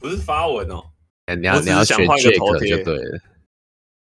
[0.00, 0.82] 不是发文哦。
[1.38, 3.20] 你要你要选换个头贴就对了。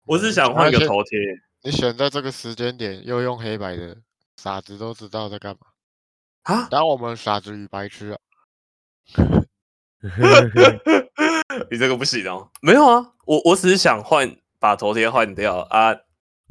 [0.06, 1.18] 我是想换个头贴。
[1.62, 3.96] 你选在这个时间点又用黑白的，
[4.36, 5.66] 傻子都知道在干嘛
[6.44, 6.68] 啊？
[6.70, 8.18] 当我们傻子与白痴啊！
[11.70, 12.48] 你这个不行哦。
[12.62, 15.92] 没有啊，我我只是想换把头贴换掉啊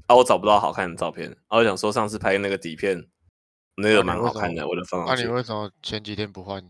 [0.07, 0.15] 啊！
[0.15, 3.07] 我找不到好看的照片，啊、我想说上次拍那个底片
[3.77, 5.05] 那个蛮好看的，我的放。
[5.07, 6.61] 那你为什么前几天不换？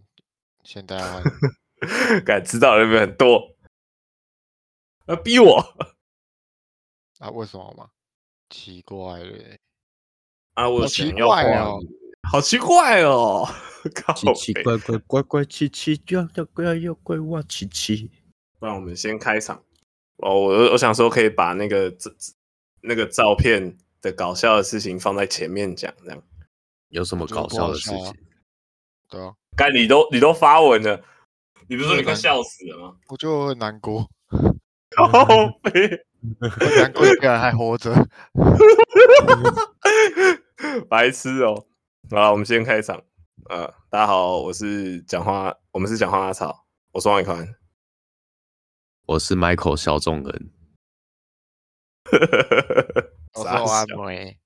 [0.64, 1.24] 现在换？
[2.26, 3.56] 敢知道的人很多，
[5.08, 5.58] 要逼我
[7.20, 7.30] 啊？
[7.30, 7.90] 为什么吗？
[8.50, 9.58] 奇怪了，
[10.54, 10.70] 啊！
[10.70, 11.80] 我奇怪哦，
[12.30, 13.46] 好奇怪哦，
[14.16, 18.10] 奇奇怪怪怪怪奇奇，要要怪要怪我奇奇。
[18.58, 19.62] 不然我们先开场
[20.18, 22.10] 哦，我我想说可以把那个这
[22.82, 26.24] 那个照片的搞笑的事情放在前面讲，这样
[26.90, 28.16] 有什么搞笑的事情？
[29.10, 31.04] 对啊，该你都你都发文了，
[31.70, 32.96] 你不是说你快笑死了吗？
[33.10, 34.10] 我就很难过，
[34.96, 35.26] 好
[35.64, 36.06] 悲。
[36.80, 37.94] 难过一个人还活着，
[40.90, 41.68] 白痴哦！
[42.10, 43.04] 好了，我们先开场。
[43.50, 47.56] 呃，大家好，我是讲话，我们是讲话阿草，我是王一宽，
[49.06, 50.52] 我是 Michael 小众人，
[53.36, 54.38] 我是欧阿梅。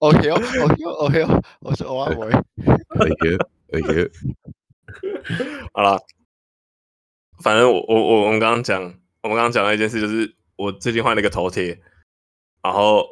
[0.00, 2.26] 哦哟哦哟哦哟，我是欧阿梅。
[2.26, 3.36] 哎呦
[3.72, 4.10] 哎呦，
[5.72, 6.00] 好了，
[7.42, 8.94] 反正我我我我们刚刚讲。
[9.22, 11.78] 我们刚刚讲了一件事，就是我最近换了一个头贴，
[12.62, 13.06] 然后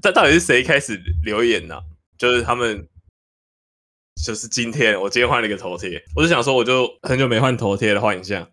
[0.00, 1.82] 这到底是谁开始留言呢、啊？
[2.16, 2.88] 就是他们，
[4.24, 8.48] 就是今天我今天换了一个头贴，我就想说，我就很久没换头贴了，换一下，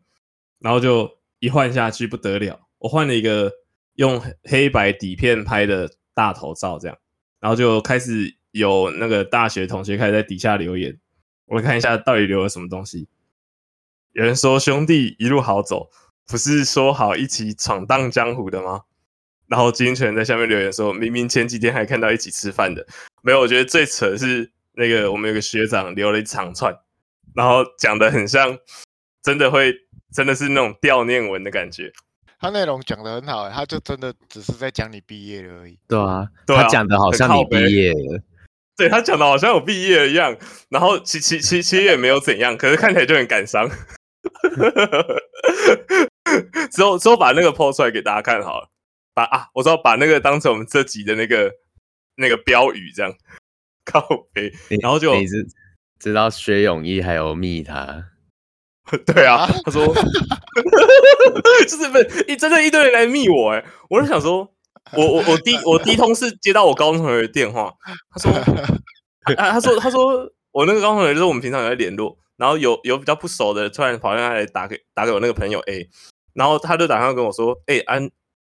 [0.60, 3.50] 然后就一换下去不得了，我换了一个
[3.94, 6.98] 用黑白底片拍的大头照，这样，
[7.40, 11.00] 然后就开始有那个大学同学开始在底下留言，
[11.46, 13.08] 我们看一下到底留了什么东西。
[14.14, 15.90] 有人说：“兄弟一路好走。”
[16.28, 18.84] 不是说好一起闯荡江湖的吗？
[19.48, 22.88] 然后金泉在下面留言说：“明明前几天还看到一起吃饭的，
[23.22, 26.74] 没有。”我觉得最扯的是那个我们有个学长留了一长串，
[27.36, 28.58] 然后讲的很像，
[29.22, 29.76] 真的会
[30.14, 31.92] 真的是那种悼念文的感觉。
[32.40, 35.78] 他内容讲的很好，他就真的只是在讲你毕业了而已。
[35.90, 38.22] 对啊，对啊，他讲的好像你毕业了，
[38.78, 40.36] 对他讲的好像有毕业一样。
[40.70, 43.70] 然后其其其其实也没有怎样，可是看起来就很感伤。
[46.72, 48.70] 之后之后把那个 po 出来给大家看好了，
[49.14, 51.52] 把啊，我知道把那个当成我们这集的那个
[52.16, 53.14] 那个标语这样，
[53.84, 54.00] 靠
[54.32, 55.46] 背，然后就你知
[56.00, 58.06] 知道薛永义还有密他，
[59.06, 59.88] 对啊，他说
[61.68, 64.54] 就是不是一真的一堆人来密我哎，我就想说，
[64.94, 67.74] 我我我第我第一通是接到我高中同学的电话，
[68.12, 68.32] 他说
[69.38, 75.90] 啊他说他说我那个高中同学就是我们平常有在联络，然后有有比较不熟的突然跑进来打给打给我那个朋友 A。
[76.34, 78.10] 然后他就打电话跟我说：“哎、欸，安，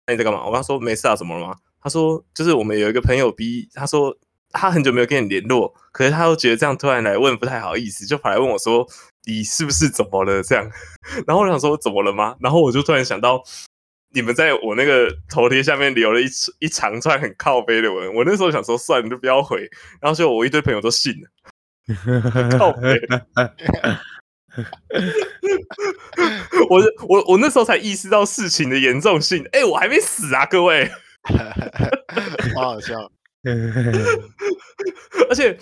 [0.07, 4.15] 那你在干嘛？”我跟他说：“没事啊，怎么了吗？”他说：“就是我们有一个朋友 B，他说
[4.51, 8.87] 他很久没有跟你联络，可是他又觉得这样突然来问不太好意思，就跑来问我说
[9.27, 10.71] ：‘你是不是怎么了？’这样。
[11.27, 13.43] 然后我想说：‘怎么了吗？’然后我就突然想到，
[14.15, 16.25] 你们在我那个头贴下面留了一
[16.59, 19.69] 一长串很靠背的文，我那时候想说算了，就不要回。
[20.01, 22.99] 然后就我一堆朋友都信了，靠背。
[26.69, 29.43] 我我我那时候才意识到事情的严重性。
[29.51, 30.89] 哎、欸，我还没死啊，各位，
[32.55, 33.11] 好好笑。
[35.29, 35.57] 而且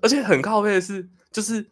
[0.00, 1.66] 而且很靠背的是，就是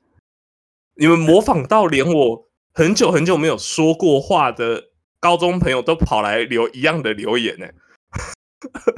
[0.96, 4.90] 你们模仿到连我很久很久没有说过话的
[5.26, 7.66] 高中朋友都跑来留一样的留言呢。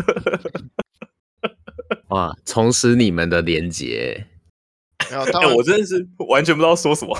[2.09, 4.27] 哇，重拾你们的连结。
[5.11, 7.19] 然后他们、欸、我真的是完全不知道说什么。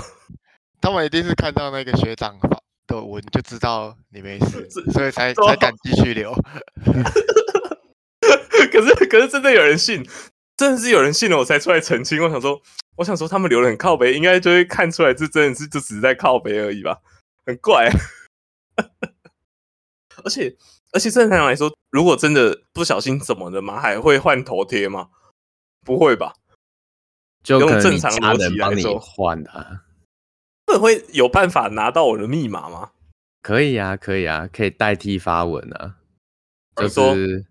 [0.79, 2.37] 他们一定是看到那个学长
[2.85, 6.31] 的文就知道你没事， 所以才才敢继续留。
[8.71, 10.07] 可是可是真的有人信，
[10.55, 12.23] 真的是有人信了，我才出来澄清。
[12.23, 12.61] 我想说，
[12.97, 16.99] 我想说他们留的很靠北，应该就会看出来这真的是就只是在靠北而已吧？
[17.47, 17.89] 很怪。
[20.23, 20.55] 而且
[20.91, 25.09] 而且正常来说，如果真的不小心怎么的嘛，还会换头贴吗？
[25.85, 26.33] 不会吧？
[27.43, 29.81] 就用正常逻辑帮你换的。
[30.67, 32.91] 会会有办法拿到我的密码吗？
[33.41, 35.95] 可以啊，可以啊，可以代替发文啊，
[36.75, 37.45] 就是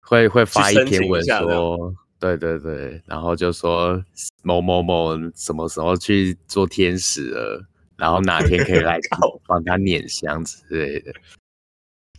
[0.00, 4.02] 会会发一篇文说，对对对，然后就说
[4.42, 7.66] 某某某什么时候去做天使了，
[8.00, 8.98] 然后哪天可以来
[9.46, 11.12] 帮他碾香之类的。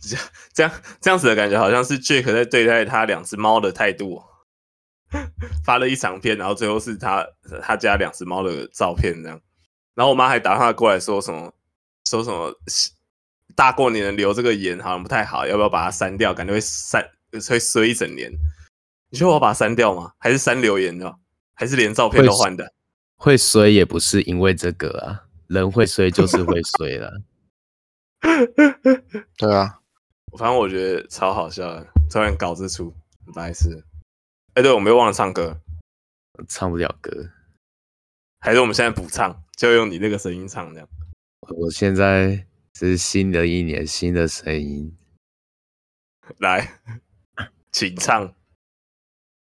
[0.00, 4.22] 这样这样这样子的感觉，好像是 Jack 在对待他两只猫的态度。
[5.62, 7.26] 发了一长篇，然后最后是他
[7.60, 9.38] 他家两只猫的照片，这样。
[9.94, 11.52] 然后我妈还打电话过来说什么，
[12.08, 12.50] 说什么
[13.54, 16.32] 大过年的留这个言好像不太好，要不要把它删掉？
[16.32, 18.32] 感觉会删会衰一整年。
[19.10, 20.12] 你说我要把它删掉吗？
[20.18, 21.14] 还是删留言的？
[21.52, 22.72] 还是连照片都换的？
[23.16, 27.22] 会衰也不是因为这个啊，人会衰就是会衰了。
[29.36, 29.80] 对啊，
[30.38, 32.94] 反正我觉得超好笑的，突然搞这出，
[33.26, 33.84] 不好意思。
[34.54, 35.60] 哎，对，我们又忘了唱歌，
[36.48, 37.30] 唱不了歌，
[38.40, 40.88] 还是我们现在补唱，就用你那个声音唱这样。
[41.48, 42.46] 我现在
[42.78, 44.96] 是新的一年，新的声音，
[46.38, 46.80] 来，
[47.72, 48.34] 请唱。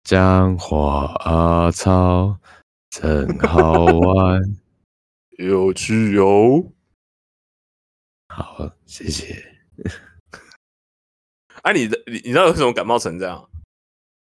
[0.03, 2.37] 江花草
[2.89, 4.41] 真好玩，
[5.37, 6.71] 有趣哦。
[8.29, 9.33] 好，谢谢。
[11.63, 13.49] 哎、啊，你的你你知道为什么感冒成这样？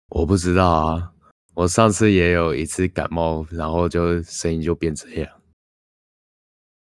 [0.08, 1.14] 我不知道啊。
[1.54, 5.42] 我上次也有一次感冒，然后就声音就变这样。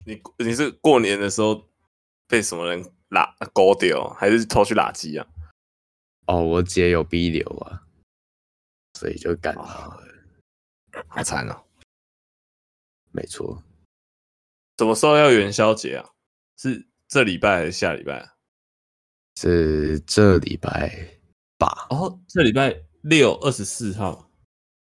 [0.05, 1.69] 你你是过年的时候
[2.29, 5.27] 被什么人拉勾掉，还是偷去垃圾啊？
[6.27, 7.87] 哦，我姐有鼻流啊。
[8.99, 10.03] 所以就感冒了，
[11.09, 11.65] 好惨哦！
[13.13, 13.63] 没错，
[14.81, 16.09] 什么时候要元宵节啊？
[16.57, 18.31] 是这礼拜还是下礼拜？
[19.37, 21.21] 是这礼拜
[21.59, 24.33] 吧哦，这礼拜六二十四号。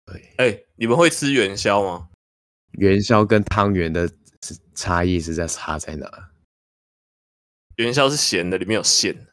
[0.06, 2.10] 对，哎，你们会吃元宵吗？
[2.74, 4.08] 元宵跟汤圆的
[4.76, 6.30] 差异是在差在哪？
[7.78, 9.26] 元宵是咸的，里面有馅？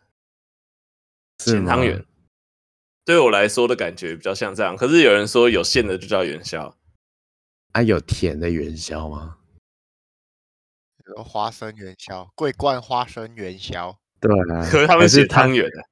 [1.40, 2.02] 咸汤圆。
[3.04, 6.74] 对我来说的感觉比较像这样，可是有人说有馅的就叫元宵，
[7.72, 9.40] 啊，有甜的元宵吗？
[11.16, 15.82] 有花生元宵，桂冠花生元宵，对啊，可是他们是汤圆的，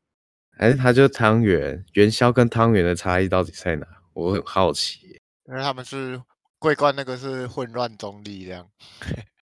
[0.57, 1.85] 还是它就汤圆？
[1.93, 3.87] 元宵跟汤圆的差异到底在哪？
[4.15, 6.21] 我很好奇，因为他们是
[6.59, 8.67] 桂冠那个是混乱中立这样。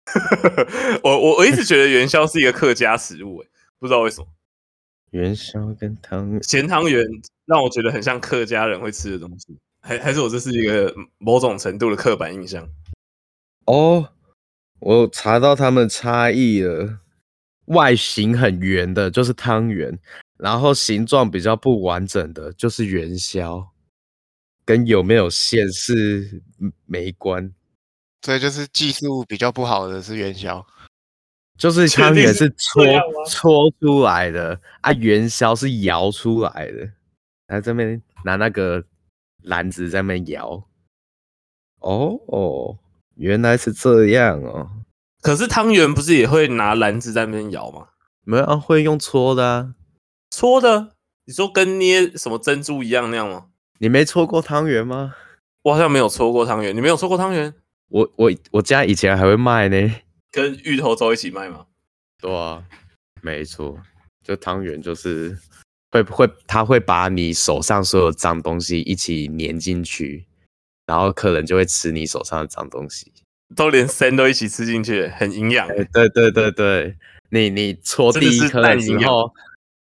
[1.03, 3.49] 我我我一直觉得元宵是一个客家食物，诶，
[3.79, 4.27] 不知道为什么。
[5.11, 7.05] 元宵跟汤咸汤圆
[7.45, 12.67] 让我觉得很像客家人会吃的东西，还还是我这是一个某种程度的刻板印象
[13.65, 14.09] 哦。
[14.85, 16.99] 我查到他们差异了，
[17.65, 19.97] 外形很圆的就是汤圆，
[20.37, 23.67] 然后形状比较不完整的就是元宵，
[24.63, 26.39] 跟有没有馅是
[26.85, 27.51] 没关，
[28.21, 30.63] 所以就是技术比较不好的是元宵。
[31.57, 32.85] 就是汤圆是搓
[33.27, 36.87] 搓出来的啊，元宵是摇出来的。
[37.47, 38.83] 来这边拿那个
[39.41, 40.63] 篮子在那边摇。
[41.79, 42.77] 哦哦，
[43.15, 44.69] 原来是这样哦。
[45.21, 47.87] 可是汤圆不是也会拿篮子在那边摇吗？
[48.23, 49.75] 没有啊，会用搓的啊。
[50.29, 50.91] 搓的？
[51.25, 53.45] 你说跟捏什么珍珠一样那样吗？
[53.79, 55.15] 你没搓过汤圆吗？
[55.63, 56.75] 我好像没有搓过汤圆。
[56.75, 57.53] 你没有搓过汤圆？
[57.89, 59.91] 我我我家以前还会卖呢。
[60.31, 61.65] 跟芋头粥一起卖吗？
[62.19, 62.63] 对啊，
[63.21, 63.77] 没错，
[64.23, 65.37] 就汤圆就是
[65.91, 70.25] 会会，他会把你手上所有脏东西一起粘进去，
[70.85, 73.11] 然后客人就会吃你手上的脏东西，
[73.55, 75.67] 都连生都一起吃进去，很营养。
[75.67, 76.97] 对对对对，
[77.29, 79.31] 你你搓第一颗的时候，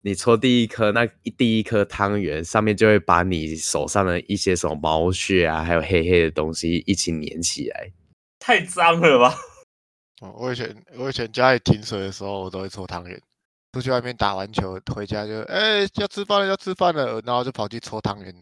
[0.02, 7.92] 你搓第一颗那一第一颗汤圆上面就会把你手上的一些什么毛屑啊，还有黑黑的东西一起粘起来，
[8.40, 9.36] 太脏了吧？
[10.22, 13.22] 哦我以前我以前家里停水的时候，我都会搓汤圆。
[13.74, 18.34] 出去外面打完球回家就，哎、欸，要吃饭了，要吃饭了，然后就跑去搓汤圆。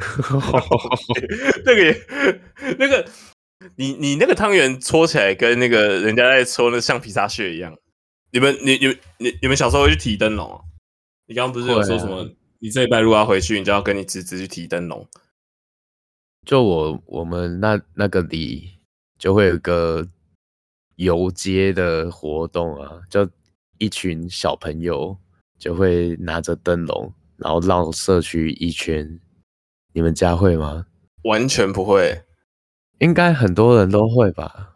[1.64, 2.04] 那个也，
[2.78, 3.06] 那个，
[3.76, 7.76] 你你那个汤圆搓起来跟那个人家在搓那橡皮擦屑一样。
[8.32, 10.60] 你们你你你你们小时候会去提灯笼啊？
[11.26, 12.22] 你刚刚不是有说什么？
[12.22, 12.28] 啊、
[12.58, 15.06] 你这一拜如果要回去，你就要跟你侄子去提灯笼。
[16.46, 18.70] 就我我们那那个里
[19.18, 20.08] 就会有个。
[20.96, 23.26] 游街的活动啊，就
[23.78, 25.16] 一群小朋友
[25.58, 29.18] 就会拿着灯笼，然后绕社区一圈。
[29.92, 30.86] 你们家会吗？
[31.24, 32.22] 完全不会，
[32.98, 34.72] 应该很多人都会吧。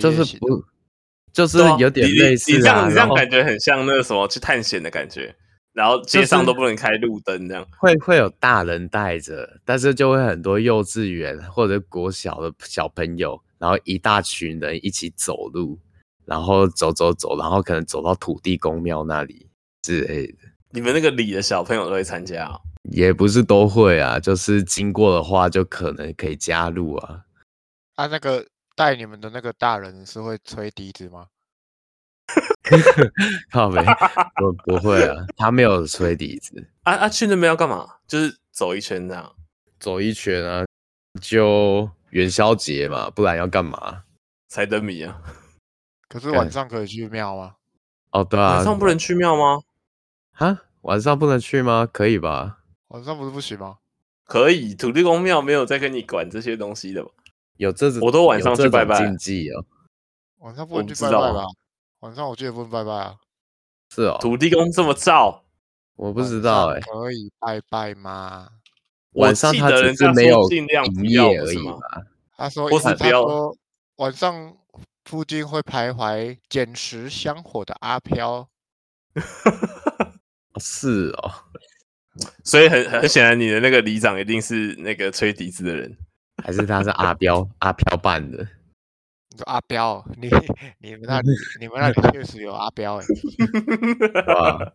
[0.00, 0.64] 就是不，
[1.32, 2.54] 就是有点类似啊。
[2.54, 5.34] 你，你这样，你这样感觉很像那个什么去探险的感觉。
[5.72, 13.40] 然后街上都不能开路灯，这样会会有大人带着，但是就会很多幼稚园或者国小的小朋友。
[13.58, 15.78] 然后一大群人一起走路，
[16.26, 19.48] 然后走走走，然后可能走到土地公庙那里
[19.82, 20.38] 之类的。
[20.70, 22.60] 你们那个里的小朋友都会参加哦？
[22.90, 27.24] 也不是都会啊，就是经过的话就可能可以加入啊。
[27.94, 31.26] 啊，那个带你们的那个大人是会吹笛子吗？
[33.50, 33.84] 靠北，
[34.36, 36.66] 不不会啊，他没有吹笛子。
[36.82, 37.88] 啊啊，去那边要干嘛？
[38.06, 39.34] 就是走一圈这样，
[39.78, 40.64] 走一圈啊，
[41.20, 41.90] 就。
[42.12, 44.04] 元宵节嘛，不然要干嘛？
[44.48, 45.18] 猜灯谜啊。
[46.10, 47.54] 可是晚上可以去庙吗？
[48.10, 49.62] 哦，对啊，晚上不能去庙吗？
[50.32, 51.88] 啊，晚上不能去吗？
[51.90, 52.58] 可以吧？
[52.92, 53.78] 晚上不是不行吗？
[54.24, 57.10] 可以，土地公庙没有在跟你管这些东西的吧？
[57.56, 59.64] 有这种，我都晚上去拜拜禁忌哦。
[60.38, 61.46] 晚上不能去拜拜吧？
[62.00, 63.16] 晚上我记得不能拜拜啊。
[63.90, 65.40] 是哦，土地公这么燥，
[65.96, 66.80] 我不知道哎。
[66.80, 68.48] 可以拜拜吗？
[69.12, 71.78] 晚上他只是没有尽量不要而已嘛。
[72.36, 73.56] 他说，或是他说
[73.96, 74.56] 晚上
[75.04, 78.48] 附近会徘徊捡拾香火的阿飘。
[80.60, 81.30] 是哦，
[82.44, 85.96] 所以很很显然，你的那个里长一定是那个吹笛子的人，
[86.44, 88.46] 还是他是阿彪 阿飘办的？
[89.30, 90.28] 你说阿彪，你
[90.78, 91.28] 你们那里
[91.58, 93.04] 你们那里确实有阿彪哎，
[94.28, 94.72] 哇，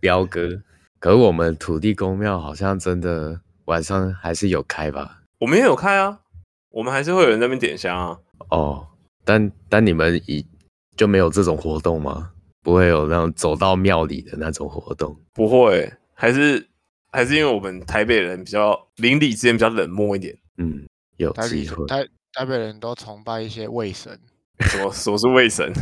[0.00, 0.62] 彪哥，
[1.00, 5.22] 可是我们土地公庙好像真的晚上还是有开吧？
[5.38, 6.20] 我们也有开啊，
[6.70, 8.18] 我们还是会有人在那边点香啊。
[8.50, 8.86] 哦，
[9.24, 10.46] 但但你们以
[10.96, 12.30] 就没有这种活动吗？
[12.62, 16.66] 不会有那种走到庙里的那种活动，不会，还是
[17.10, 20.36] 还是因为我们台北人比较邻里之间比较冷漠一点。
[20.58, 21.86] 嗯，有机会。
[21.86, 24.18] 台台北人都崇拜一些卫神，
[24.60, 25.72] 什么什么是卫神？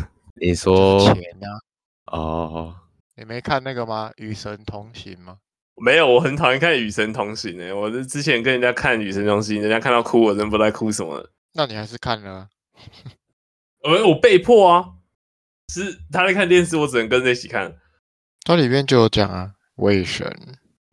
[0.40, 2.16] 你说钱啊？
[2.16, 2.74] 哦，
[3.16, 4.10] 你没看那个吗？
[4.16, 5.36] 与神同行吗？
[5.82, 7.72] 没有，我很讨厌看《与神同行》诶。
[7.72, 11.26] 我是之前跟人家看《与神同行》，人家看到哭，我真不知道哭什么。
[11.52, 12.48] 那你还是看了？
[13.82, 14.92] 我我被迫啊。
[15.70, 17.76] 是他在看电视，我只能跟着一起看。
[18.42, 20.26] 它里面就有讲啊，卫神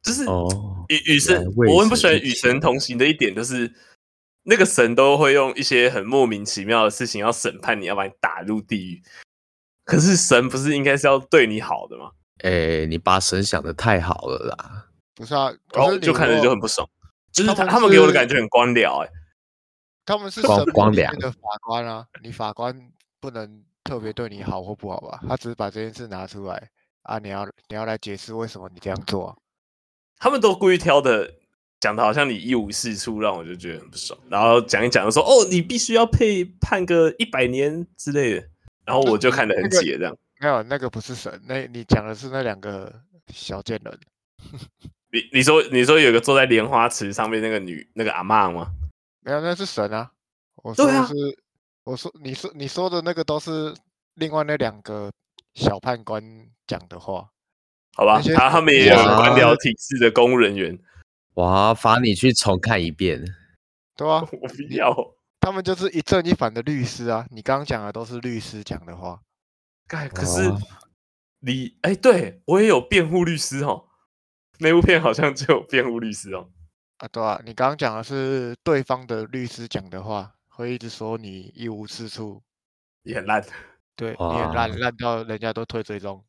[0.03, 3.73] 就是哦，与与神，我很不喜欢与神同行的一点，就是
[4.43, 9.01] 那个神都会用一些很莫名其妙的事情要审判你，要把你打入地狱。
[9.85, 12.11] 可是神不是应该是要对你好的吗？
[12.43, 14.89] 哎、欸，你把神想的太好了啦！
[15.15, 16.87] 不是啊，然后就看着就很不爽，
[17.31, 19.13] 就是他他们给我的感觉很官僚哎、欸，
[20.05, 23.63] 他们是神光里的法官啊，你法官不能。
[23.87, 25.21] 特别对你好或不好吧？
[25.27, 26.69] 他只是把这件事拿出来
[27.03, 29.35] 啊，你要你要来解释为什么你这样做、啊。
[30.17, 31.33] 他们都故意挑的，
[31.79, 34.19] 讲的好像你一无是处，让我就觉得很不爽。
[34.29, 38.49] 然后讲一讲就说哦，你必须要配判个一百年之类的，
[38.85, 40.17] 然后我就看得很解这样。
[40.39, 42.93] 没有，那个不是神，那你讲的是那两个
[43.33, 43.99] 小贱人。
[45.13, 48.71] 你你说你说有个坐在莲花池上面那个女那个阿嬷吗？
[49.21, 50.11] 没有，那是神啊。
[50.55, 51.13] 我说的是。
[51.87, 53.73] 我说，你说你说的那个都是
[54.15, 55.09] 另外那两个
[55.55, 56.21] 小判官
[56.67, 57.29] 讲的话，
[57.95, 58.21] 好吧？
[58.35, 60.77] 他他们也有官僚体制的公务人员，
[61.35, 63.23] 哇，罚你去重看一遍，
[63.95, 64.93] 对啊， 我不要，
[65.39, 67.25] 他们就是一正一反的律师啊！
[67.31, 69.21] 你刚刚讲的都是律师讲的话，
[69.87, 70.51] 哎，可是
[71.39, 73.85] 你哎，对我也有辩护律师哦，
[74.59, 76.49] 那部片好像就有辩护律师哦，
[76.97, 80.33] 啊，对啊，你刚刚讲的是对方的律师讲的话。
[80.57, 82.41] 会一直说你一无是处，
[83.03, 83.45] 你很烂，
[83.95, 86.25] 对，你很烂，烂到人家都退追踪。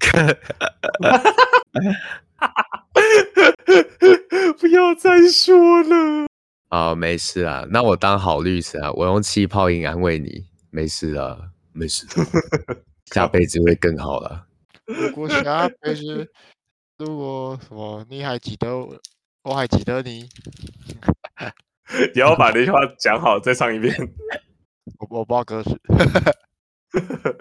[4.58, 6.26] 不要再说了。
[6.70, 12.06] 啊，没事啊，那我当好律师啊，我用气泡音安慰你，没事啊，没事，
[13.12, 14.46] 下辈子会更好了。
[14.86, 16.32] 如果下辈子，
[16.96, 18.98] 如果什么你还记得我，
[19.42, 20.26] 我还记得你。
[22.14, 23.94] 你要把那句话讲好，再唱一遍。
[24.98, 25.78] 我我不知道歌词，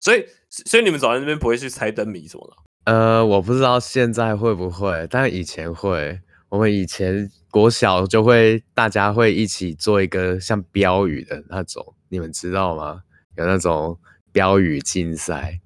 [0.00, 2.92] 所以所以你们早上那边不会去猜灯谜什么的？
[2.92, 6.20] 呃，我不知道现在会不会，但以前会。
[6.48, 13.02] 我们以前国小就会，大家会一起做一个像标语的那种，你们知道吗？
[13.36, 13.98] 有那种
[14.30, 15.60] 标语竞赛，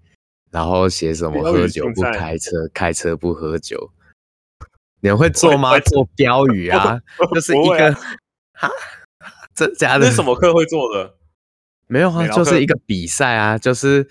[0.51, 3.93] 然后写什么“喝酒不开车，开车不喝酒”。
[5.01, 5.79] 你们会做吗？
[5.81, 7.01] 做标语啊，
[7.35, 7.93] 就是一个
[8.53, 8.71] 哈，
[9.55, 10.07] 真假的？
[10.07, 11.17] 是什么课会做的？
[11.87, 14.09] 没有啊，就是一个比赛啊，就是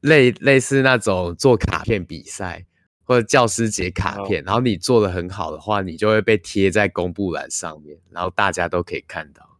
[0.00, 2.66] 类类似那种做卡片比赛，
[3.04, 9.58] 或者教师节卡片，然后你做的很好的话，你就会被贴在公布栏上面，然后大家都可以看到，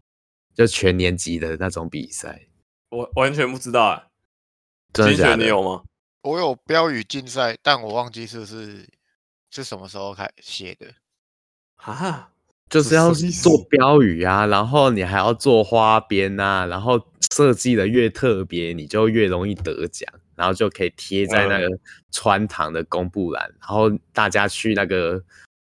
[0.54, 2.42] 就全年级的那种比赛。
[2.90, 4.06] 我完全不知道啊，
[4.92, 5.36] 真的假的？
[5.36, 5.82] 你有吗？
[6.22, 8.86] 我有标语竞赛，但我忘记是不是。
[9.50, 10.86] 是什么时候开写的？
[11.76, 12.30] 啊，
[12.68, 17.00] 就是要做标语啊，然后你还要做花边啊，然后
[17.32, 21.68] 设计的越特别，你就越容易得奖，然后就可以贴在那个
[22.10, 25.22] 穿堂的公布栏，然后大家去那个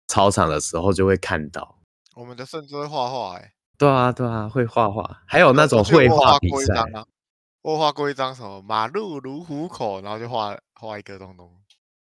[0.09, 1.79] 操场的时候就会看到。
[2.15, 6.75] 我们的甚至会画画，哎，对啊，对啊，会画画，还有那种绘画比赛。
[7.63, 11.51] 我画过一张什么马路如虎口，然后就画画一个东东。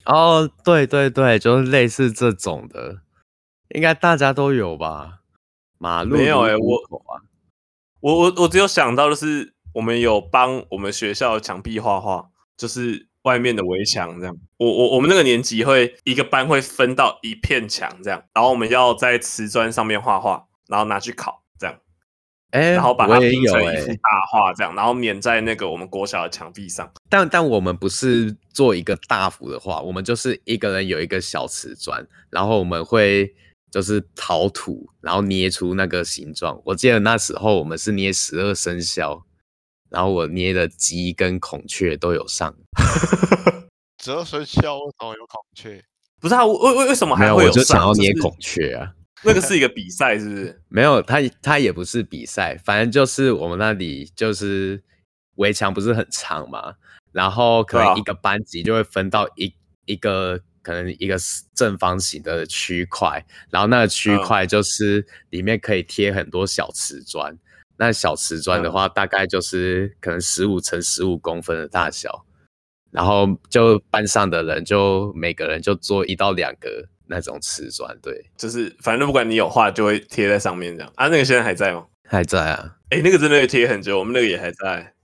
[0.06, 3.00] 哦，对对对，就是类似这种的，
[3.74, 5.20] 应该大家都有吧？
[5.78, 6.80] 马路没有哎、欸，我
[8.00, 14.36] 我我我只有想到的是，我们有帮我们学校的墙壁画画，就是外面的围墙这样。
[14.58, 21.42] 我我我们那个年级会一个班会分到一片墙这样，然后我们要在瓷砖上面画画，然后拿去烤。
[22.56, 26.90] 哎、欸，然后把它拼成一幅大画这样，然后粘在那个我们国小的墙壁上。
[27.08, 33.34] 但但我们不是做一个大幅的画，我们就是一个人有一个小瓷砖，然后我们会。
[33.68, 36.58] 就是陶土，然后捏出那个形状。
[36.64, 39.22] 我记得那时候我们是捏十二生肖，
[39.90, 42.54] 然后我捏的鸡跟孔雀都有上。
[44.02, 45.82] 十二生肖为什么有孔雀？
[46.20, 48.94] 不是啊，为为为什么还会有，我就想要捏孔雀啊。
[49.24, 50.62] 那个是一个比赛，是不是？
[50.68, 54.82] 没有，它它也不是比赛，反正就是我们那里就是
[55.36, 56.74] 围墙不是很长嘛，
[57.12, 59.54] 然后可能一个班级就会分到一
[59.84, 60.40] 一个。
[60.66, 61.16] 可能一个
[61.54, 67.32] 正方形的区块，然后那个区块就是里面可以贴很多小瓷砖。
[67.32, 67.38] 嗯、
[67.76, 72.26] 那小瓷砖的话，大概就是可能十五乘十五公分的大小。
[72.90, 80.92] 然后就班上的人就每个人就做一到两个那种瓷砖，对，就是反正不管你有画，就会贴在上面这样。
[80.96, 81.86] 啊，那个现在还在吗？
[82.04, 82.76] 还在啊。
[82.90, 84.94] 哎、欸，那个真的会贴很久，我们那个也还在。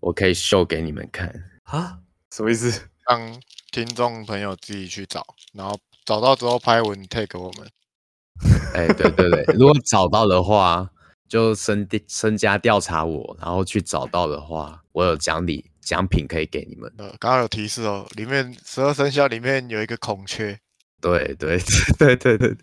[0.00, 1.32] 我可以秀给你们看
[1.64, 1.98] 啊？
[2.30, 2.88] 什么意思？
[3.08, 3.40] 让。
[3.72, 7.68] 听众朋友自己去找，然后找到之后拍文 tag 我们。
[8.74, 10.90] 哎、欸，对对对，如果找到的话，
[11.28, 16.92] 就身身家调查我，然后去找到的话，我有奖励奖品可以给你们。
[16.98, 20.58] 呃，刚刚有提示哦，里面十二生肖里面有一个孔雀。
[21.00, 21.58] 对对
[21.98, 22.56] 对对对对，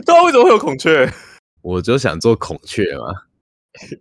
[0.00, 1.08] 知道 为什么会有孔雀？
[1.62, 3.24] 我就想做孔雀嘛。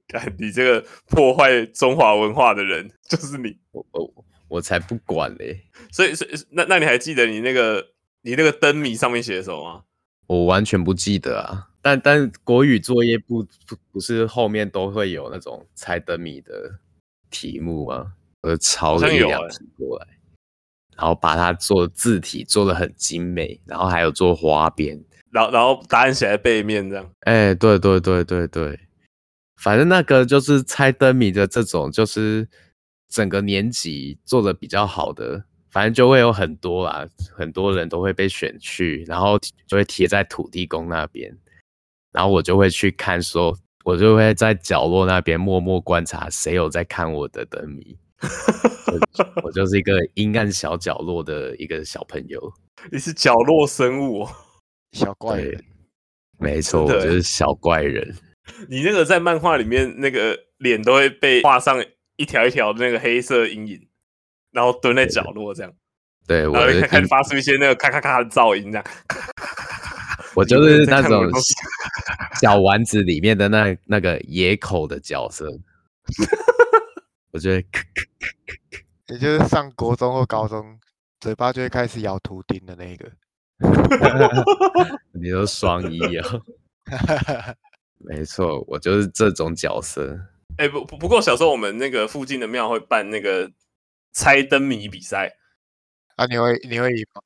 [0.07, 3.57] 看你这个破坏中华文化的人，就是你。
[3.71, 4.25] 我我。
[4.49, 5.61] 我才不管嘞！
[5.91, 7.89] 所以，所以，那那你还记得你那个
[8.23, 9.83] 你那个灯谜上面写的什么吗？
[10.25, 11.69] 我完全不记得啊！
[11.83, 16.79] 但但国语作业不不不是后面都会有那种猜灯谜的
[17.29, 18.13] 题目吗？
[18.41, 20.18] 我就抄了一两题过来，欸、
[20.99, 24.99] 然后把它做字体做得很精美，然后还有做花边，
[25.31, 27.09] 然后然后答案写在背面这样。
[27.21, 28.79] 哎、欸，对对对对对，
[29.55, 32.47] 反正那个就是猜灯谜的这种，就是。
[33.12, 39.35] 整个年级做的比较好的，反正就会有很多啦，很多人都会被选去，然后
[39.65, 41.35] 就会贴在土地公那边，
[42.12, 47.97] 然后我就会去看说，说我就会在角落那边默默观察谁有在看我的灯谜，
[49.43, 52.41] 我，就是一个阴暗小角落的一个小朋友。
[52.91, 54.27] 你是角落生物，
[54.91, 55.63] 小怪人，
[56.38, 58.15] 没错，我就是小怪人。
[58.67, 61.84] 你那个在漫画里面那个脸都会被画上。
[62.19, 63.88] 一条一条的那个黑色阴影，
[64.51, 65.71] 然后蹲在角落这样，
[66.27, 68.86] 对，我会开始发出一些那个咔咔咔的噪音，这样。
[70.36, 71.32] 我就是那种
[72.41, 75.49] 小丸子里面的那那个野口的角色，
[77.39, 77.63] 我觉得，
[79.08, 80.78] 也就是上国中或高中，
[81.21, 83.10] 嘴巴就会开始咬图钉的那个。
[85.15, 86.28] 你说双一啊？
[87.99, 90.19] 没错，我就是这种角色。
[90.58, 93.49] 哎、欸，不不过小时候我们那个附近的庙会办那个
[94.12, 95.32] 猜灯谜比赛
[96.17, 97.21] 啊，你会你会赢吗？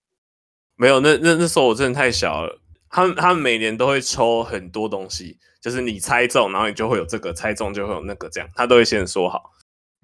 [0.75, 2.61] 没有，那那那时候我真的太小了。
[2.87, 9.51] 他们他们每年都会抽很多东西，就是你猜中，然后你就会有这个，猜中就会有那个，这样他都会先说好，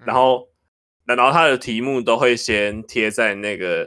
[0.04, 0.48] 然后
[1.04, 3.86] 然后他的题目都会先贴在那个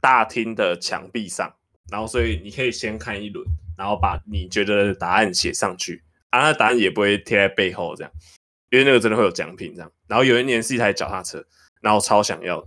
[0.00, 1.54] 大厅的墙壁上，
[1.90, 6.02] 然后所以你可以先看一轮，然后把你觉得的答案写上去。
[6.30, 8.12] 啊，那答案也不会贴在背后这样，
[8.70, 9.92] 因为那个真的会有奖品这样。
[10.08, 11.44] 然后有一年是一台脚踏车，
[11.80, 12.66] 然后超想要，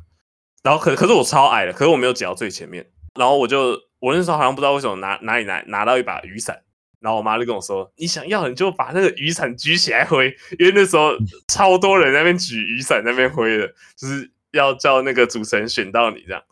[0.63, 2.89] 然后可可是我超矮的，可是我没有挤到最前面。
[3.15, 6.63] 然后我就我那时候好像不知道为什么拿哪里拿拿到一把雨伞，
[6.99, 11.11] 然后我妈就跟我说：“你想要你就把那个雨伞举起来挥，因为那时候
[11.47, 16.43] 超多人在那边举雨伞在那边挥的，就是要叫那个主持人选到你这样。”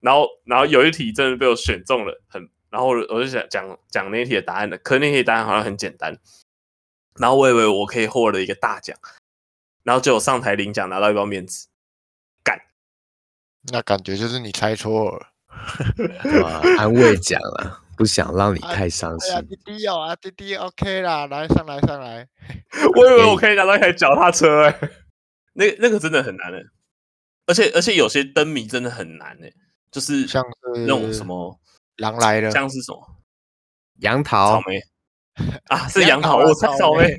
[0.00, 6.18] 然后然后有一题真的被我选中了，很，然后我就想讲讲那一题的答案的，可是那题答案好像很简单。
[7.18, 8.98] 然后我以为我可以获得一个大奖，
[9.82, 11.68] 然后就有上台领奖，拿到一包面纸，
[12.42, 12.60] 干，
[13.72, 15.28] 那感觉就是你猜错了，
[16.76, 19.32] 安慰奖了，不想让你太伤心。
[19.32, 22.28] 哎呀，弟弟有啊，弟弟 OK 啦，来上来上来。
[22.96, 24.78] 我以为我可以拿到一台脚踏车，哎，
[25.54, 26.58] 那那个真的很难的，
[27.46, 29.52] 而且而且有些灯谜真的很难诶，
[29.90, 31.58] 就是像是那种什么
[31.96, 33.00] 狼来了，像是什么
[34.00, 34.80] 杨桃、草莓。
[35.66, 37.18] 啊，是杨桃，我猜草莓。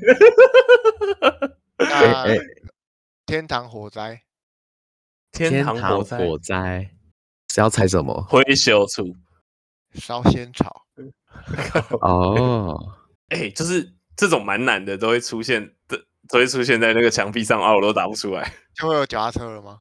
[3.26, 4.22] 天堂火灾，
[5.32, 6.88] 天堂火灾
[7.52, 8.22] 是要猜什么？
[8.30, 9.14] 灰修处，
[9.96, 10.86] 烧仙草。
[12.00, 12.96] 哦，
[13.28, 18.52] 哎，就是这种蛮难的，都会出现的，都会出现在那个墙壁上啊，我都打不出来。
[18.74, 19.80] 就会有脚踏车了吗？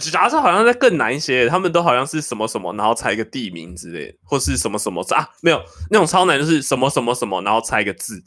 [0.00, 8.24] 脚踏车好像在更难一些，他们都好像是什么什么，然后猜一个地名之类的，或是什么什么啊，没有那种超难，就是什么什么什么，然后猜一个字。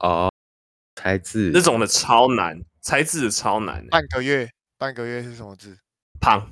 [0.00, 0.30] 哦，
[0.96, 3.86] 猜字那种的超难，猜字的超难。
[3.86, 5.78] 半个月，半个月是什么字？
[6.20, 6.50] 胖。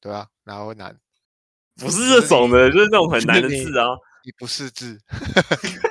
[0.00, 0.96] 对啊，哪会难？
[1.80, 3.86] 不是这种的，就是那种很难的字啊。
[4.22, 5.00] 你不是字，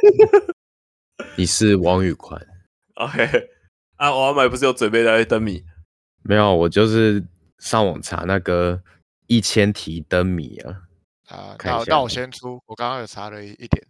[1.36, 2.40] 你是王宇宽。
[2.94, 3.50] OK，
[3.96, 5.64] 啊，我要买不是有准备的灯谜？
[6.22, 7.26] 没有，我就是
[7.58, 8.82] 上网查那个
[9.26, 10.82] 一千题灯谜啊。
[11.28, 13.84] 啊，那那我先出，我刚刚有查了一一点。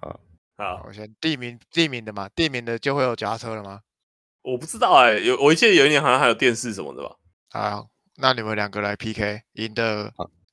[0.00, 0.20] 好，
[0.56, 3.80] 好，我先地名地名的嘛，地名的就会有脚踏车了吗？
[4.42, 7.16] 我不知道哎、欸，有我记得有一年好像还有电视什么的吧。
[7.50, 7.90] 好。
[8.18, 10.10] 那你们两个来 PK，赢的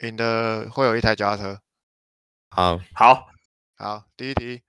[0.08, 1.62] 赢的会有一台脚踏车。
[2.50, 3.28] 好，好，
[3.76, 4.62] 好，第一题，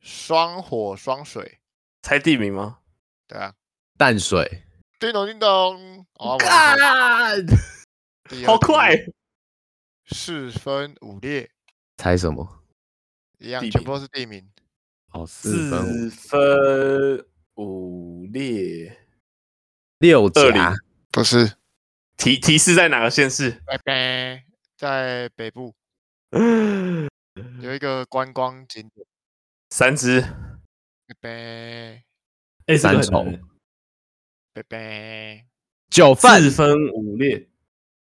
[0.00, 1.60] 双火双水，
[2.02, 2.80] 猜地名吗？
[3.26, 3.54] 对啊，
[3.96, 4.64] 淡水。
[4.98, 6.38] 叮咚叮咚，哦，
[8.46, 8.96] 好快！
[10.06, 11.50] 四分五裂，
[11.96, 12.64] 猜什么？
[13.38, 14.48] 一样，全部都是地名。
[15.12, 18.96] 哦，四分分五裂，
[19.98, 20.74] 六甲，
[21.10, 21.56] 不是。
[22.16, 23.50] 提提示在哪个县市？
[23.66, 24.44] 北北，
[24.82, 25.72] 在北部，
[27.60, 29.06] 有 一个观光景点。
[29.70, 30.20] 三只。
[31.06, 32.02] 北北，
[32.66, 33.40] 哎，三重。
[34.52, 35.46] 北北，
[35.88, 36.42] 九份。
[36.42, 37.48] 四分五裂。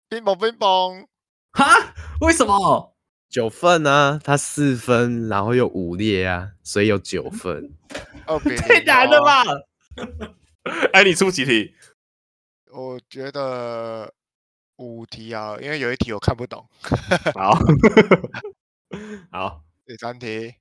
[0.07, 1.07] 冰雹冰雹。
[1.53, 1.95] 哈？
[2.21, 2.95] 为什么？
[3.27, 4.21] 九份呢？
[4.23, 7.73] 它四分，然后又五裂啊，所以有九份。
[8.27, 9.43] 哦， 太难了吧？
[10.93, 11.73] 哎，你出几题？
[12.71, 14.13] 我觉得
[14.77, 16.67] 五题啊，因为有一题我看不懂。
[17.33, 17.57] 好，
[19.31, 20.53] 好，第三题，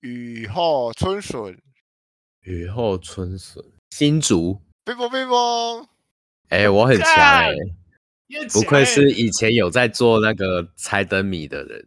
[0.00, 1.60] 雨后春笋。
[2.42, 4.62] 雨后春笋，新竹。
[4.84, 5.86] 冰雹冰雹。
[6.48, 11.86] 哎、欸，我很强哎、欸，不愧是以前有在做那个猜灯谜的人，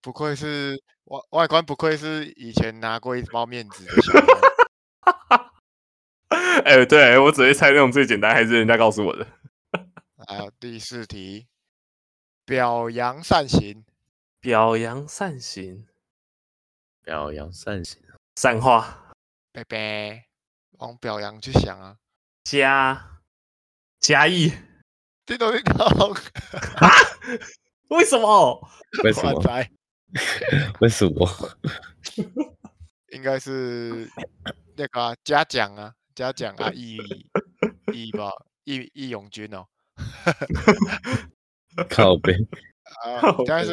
[0.00, 3.92] 不愧是外外观，不愧是以前拿过一包面子的。
[6.64, 9.26] 哎、欸，对我只会猜那种最简单，还是人家告诉我的。
[10.30, 11.48] 还有第四题，
[12.44, 13.84] 表扬善行，
[14.38, 15.88] 表扬善行，
[17.02, 18.00] 表扬善行，
[18.36, 19.12] 善化，
[19.50, 20.28] 拜拜，
[20.78, 21.98] 往表扬去想啊。
[22.44, 23.20] 嘉
[23.98, 24.52] 嘉义，
[25.26, 26.14] 叮咚叮咚，
[26.76, 26.88] 啊？
[27.88, 28.70] 为什么？
[29.02, 29.32] 为什么？
[30.78, 31.28] 为什么？
[33.10, 34.08] 应该是
[34.76, 35.92] 那个嘉奖啊。
[36.14, 36.98] 嘉奖啊，义
[37.92, 38.30] 义吧，
[38.62, 39.66] 义义勇军哦，
[41.88, 42.32] 靠背
[43.04, 43.72] 啊，现在是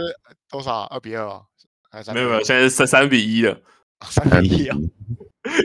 [0.50, 0.84] 多少？
[0.84, 1.46] 二比二哦，
[1.90, 2.12] 还是？
[2.13, 3.62] 没有没有，现在是三三比一了，
[4.02, 4.78] 三比一啊，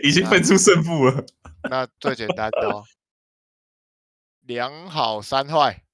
[0.02, 1.24] 已经分出胜负了。
[1.70, 2.84] 那最简单的哦，
[4.42, 5.84] 两好三坏，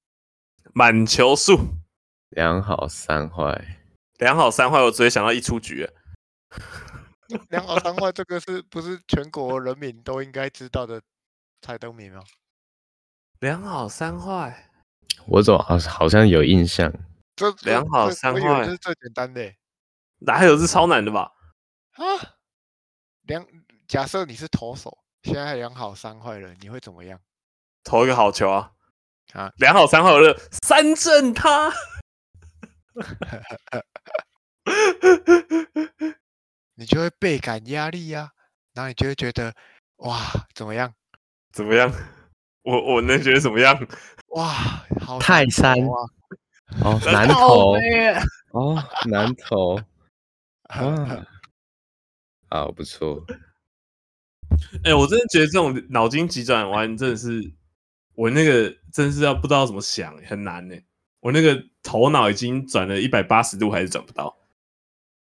[0.73, 1.59] 满球数，
[2.29, 3.79] 两好三坏，
[4.17, 5.87] 两好三坏，我直接想到一出局。
[7.49, 10.99] 两好三坏，这个是不是全国人民都应该知道的
[11.61, 12.23] 猜灯谜吗？
[13.39, 14.69] 两好三坏，
[15.25, 16.91] 我怎么好好像有印象？
[17.37, 19.53] 这两好三坏是最简单的，
[20.17, 21.31] 哪有是超难的吧？
[21.93, 22.03] 啊，
[23.21, 23.45] 两
[23.87, 27.17] 假设你是投手，现在两好三坏了，你会怎么样？
[27.85, 28.73] 投一个好球啊！
[29.31, 31.71] 啊，两好三坏了，三振他。
[36.75, 38.31] 你就会倍感压力呀、啊，
[38.73, 39.53] 然后你就会觉得
[39.97, 40.19] 哇，
[40.53, 40.93] 怎么样？
[41.53, 41.89] 怎么样？
[42.63, 43.87] 我我能觉得怎么样？
[44.35, 45.75] 哇，好泰山
[46.83, 47.73] 哦，南投
[48.51, 49.79] 哦，南投
[50.63, 51.25] 啊，
[52.49, 53.25] 好不错。
[54.83, 57.51] 哎、欸，我真的觉得这种脑筋急转弯真的是，
[58.13, 60.75] 我那个真是要不知道怎么想，很难呢。
[61.21, 64.37] 我那个头脑已经转了一百八十度，还是转不到。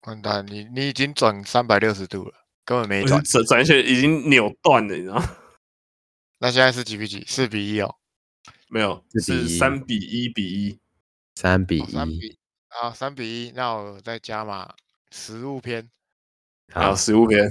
[0.02, 2.34] 完蛋，你你已经转三百六十度了，
[2.64, 5.22] 根本没转，转转圈已经扭断了，你知道？
[6.44, 7.24] 那现在是几比几？
[7.26, 7.96] 四比一哦，
[8.68, 10.78] 没有，是三比一比一，
[11.36, 13.52] 三比一，三比啊，三比一。
[13.52, 14.74] 那我再加嘛，
[15.10, 15.90] 实物篇，
[16.74, 17.50] 好，实物篇，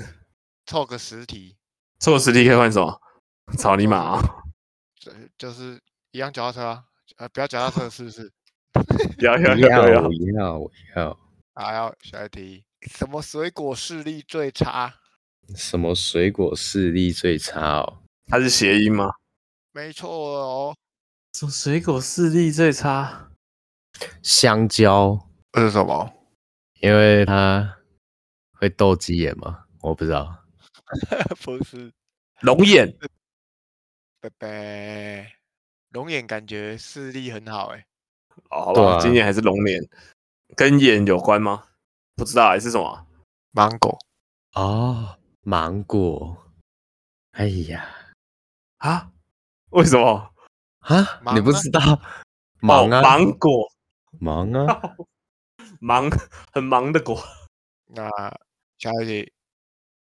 [0.67, 1.57] 凑个十题，
[2.01, 3.01] 凑个十题可以换什么？
[3.57, 4.21] 草泥马啊，
[5.01, 6.85] 就就是一样脚踏车啊，
[7.17, 8.31] 呃，不要脚踏车是不是？
[9.25, 11.19] 要要要要要要。
[11.55, 14.95] 好，下一题，什么水果视力最差？
[15.57, 18.02] 什么水果视力最差哦？
[18.27, 19.11] 它是谐音吗？
[19.73, 20.77] 没错哦。
[21.35, 23.31] 什么水果视力最差？
[24.23, 25.19] 香蕉。
[25.53, 26.13] 这是什么？
[26.81, 27.79] 因为它
[28.53, 29.65] 会斗鸡眼吗？
[29.81, 30.45] 我不知道，
[31.43, 31.93] 不是
[32.41, 32.97] 龙眼。
[34.21, 35.33] 拜拜，
[35.91, 37.85] 龙眼感觉视力很好哎。
[38.51, 39.83] 哦，好吧，今年还是龙年，
[40.57, 41.65] 跟眼有关吗？
[42.15, 43.07] 不知道还是什么？
[43.51, 43.99] 芒果。
[44.55, 46.37] 哦，芒果。
[47.33, 47.89] 哎呀，
[48.83, 49.13] 啊？
[49.71, 50.33] 为什么？
[50.81, 51.21] 啊？
[51.35, 51.81] 你不知道？
[52.61, 53.71] 芒啊，芒果，
[54.19, 54.97] 芒啊，
[55.81, 56.11] 芒，
[56.53, 57.23] 很忙的果。
[57.95, 58.09] 那
[58.79, 59.33] 下一题，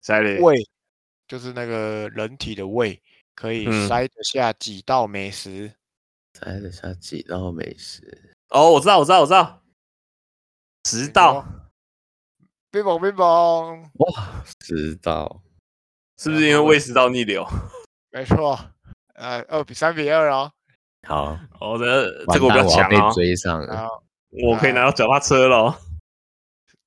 [0.00, 0.56] 下一题，胃，
[1.26, 3.02] 就是那个人体的胃，
[3.34, 5.74] 可以塞得下几道美食？
[6.34, 8.36] 塞得下几道美食？
[8.50, 9.62] 哦，我知道，我知道，我知道，
[10.84, 11.44] 十道。
[12.70, 15.42] 冰棒，冰棒，哇，十道。
[16.16, 17.44] 是不是因为胃食道逆流？
[18.10, 18.58] 没错，
[19.14, 20.52] 呃，二比三比二哦。
[21.06, 23.12] 好，我的这个我比较强哦。
[23.14, 23.88] 追上了，
[24.30, 25.78] 我可以拿到脚踏车了。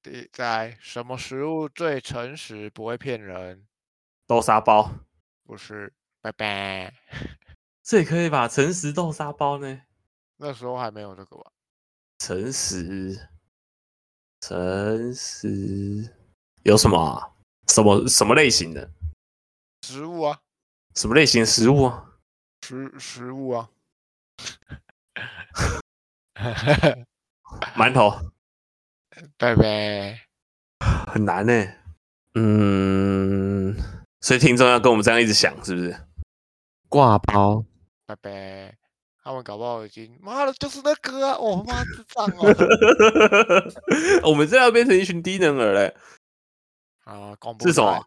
[0.02, 3.66] 第在什么食物最诚实，不会骗人？
[4.26, 4.92] 豆沙包？
[5.46, 6.94] 不是，拜拜。
[7.84, 8.48] 这也可以吧？
[8.48, 9.82] 诚实豆沙包呢？
[10.38, 11.52] 那时候还没有这个吧？
[12.18, 13.30] 诚实，
[14.40, 16.12] 诚实
[16.64, 17.30] 有什么啊？
[17.68, 18.90] 什么什么类型的？
[19.84, 20.40] 食物啊，
[20.94, 22.06] 什么类型的食物啊？
[22.66, 23.70] 食食物啊，
[27.76, 28.32] 馒头，
[29.38, 30.22] 拜拜，
[31.08, 31.54] 很难呢。
[32.36, 33.76] 嗯，
[34.22, 35.96] 所以听众要跟我们这样一直想，是不是？
[36.88, 37.66] 挂包，
[38.06, 38.78] 拜拜。
[39.24, 41.38] 他们搞不好已经，妈的，就是那个啊！
[41.38, 42.54] 我妈智障哦。
[44.28, 45.96] 我们这要变成一群低能儿嘞。
[47.04, 48.04] 啊，是什么？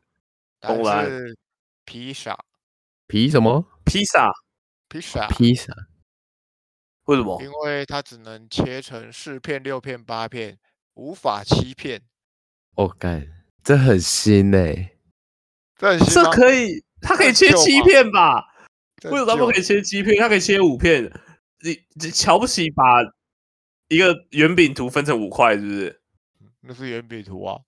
[0.60, 1.08] 公然。
[1.84, 2.36] 披萨，
[3.06, 3.66] 披什么？
[3.84, 4.32] 披萨，
[4.88, 5.72] 披萨，披萨。
[7.04, 7.42] 为什么？
[7.42, 10.58] 因为它只能切成四片、六片、八片，
[10.94, 12.00] 无法七片。
[12.76, 13.28] 我干，
[13.62, 14.96] 这很新诶，
[15.76, 16.14] 这很新。
[16.14, 18.46] 这可以，它可以切七片吧？
[19.04, 20.16] 为什么不可以切七片？
[20.18, 21.04] 它可以切五片。
[21.60, 22.82] 你你瞧不起把
[23.88, 26.00] 一个圆饼图分成五块，是不是？
[26.62, 27.60] 那是圆饼图啊。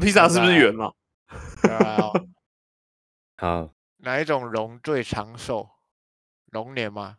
[0.00, 0.92] 披萨是不是圆嘛？
[3.38, 3.72] 好，
[4.08, 5.68] 哪一种龙最长寿？
[6.46, 7.18] 龙年吗？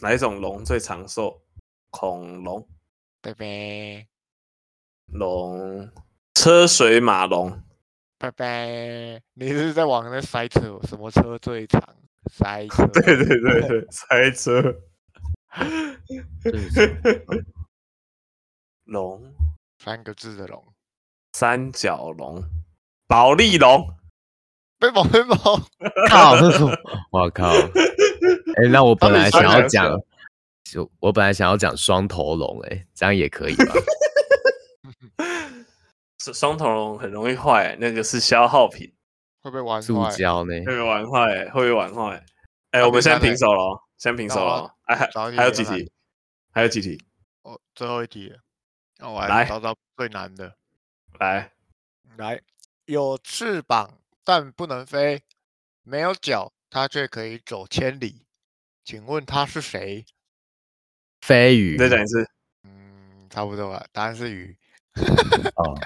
[0.00, 1.44] 哪一种龙最长寿？
[1.90, 2.68] 恐龙。
[3.20, 4.08] 拜拜。
[5.12, 5.88] 龙，
[6.34, 7.62] 车水马龙。
[8.18, 9.22] 拜拜。
[9.34, 10.80] 你是在往那塞车？
[10.88, 11.80] 什么车最长？
[12.32, 12.84] 塞车。
[12.92, 14.74] 对对对对，塞车。
[18.86, 19.32] 龙，
[19.78, 20.74] 三个字的龙。
[21.32, 22.42] 三角龙。
[23.06, 23.99] 保利龙。
[24.80, 25.36] 背包背包，
[26.08, 26.34] 靠！
[27.10, 27.52] 我靠！
[27.52, 30.00] 哎、欸，那我本来想要讲，
[30.64, 33.74] 就我本来想要讲双头龙，哎，这样也可以吧？
[36.18, 38.90] 双头龙很容易坏，那个是消耗品，
[39.42, 39.86] 会被玩坏。
[39.86, 40.54] 塑胶呢？
[40.60, 42.24] 会被玩坏，会被玩坏。
[42.70, 44.74] 哎、欸，我们现在平手了，先平手了。
[44.84, 45.92] 哎，还还有几题？
[46.52, 46.98] 还有几题？
[47.42, 48.32] 哦，最后一题。
[48.98, 50.54] 那我来找找最难的。
[51.18, 51.52] 来，
[52.16, 52.40] 来，
[52.86, 53.99] 有翅膀。
[54.24, 55.22] 但不能飞，
[55.82, 58.26] 没有脚，它却可以走千里。
[58.84, 60.04] 请问它是谁？
[61.20, 61.76] 飞鱼。
[61.76, 62.26] 再讲一次。
[62.64, 63.86] 嗯，差不多吧。
[63.92, 64.56] 答案是鱼。
[65.56, 65.78] 哦，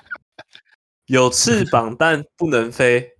[1.06, 3.12] 有翅膀但不能飞。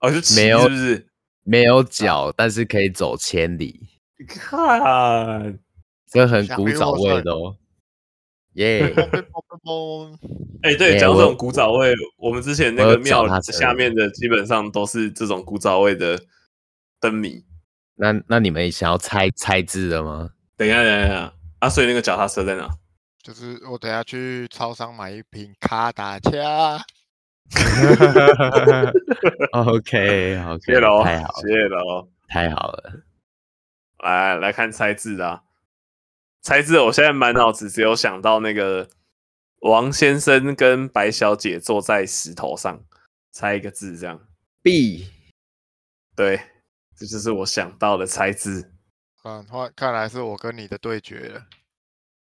[0.00, 1.08] 哦，是，没有，是不是？
[1.42, 3.88] 没有脚，但是可以走千里。
[4.18, 5.58] 你看，
[6.06, 7.56] 这很古早味的哦。
[8.54, 8.92] 耶！
[10.62, 16.18] 哎，对，讲这种古早味，我们之前那个庙下面的基本上都是这种古早味的
[17.00, 17.44] 灯谜。
[17.96, 20.30] 那那你们想要猜猜字的吗？
[20.56, 21.68] 等一下，等一下啊！
[21.68, 22.68] 所以那个脚踏车在哪？
[23.22, 26.30] 就是我等下去超商买一瓶卡达恰。
[29.52, 33.04] OK OK，谢喽，太好，谢喽，太好了。
[34.02, 35.42] 来来看猜字的。
[36.42, 38.86] 猜字，我现在满脑子只有想到那个
[39.64, 42.84] 王先生跟白小姐坐在石头上，
[43.32, 44.20] 猜一个字这样。
[44.62, 45.08] B，
[46.14, 46.38] 对，
[46.94, 48.70] 这就是我想到的猜字。
[49.24, 51.40] 嗯，看看来是我跟你的对决了。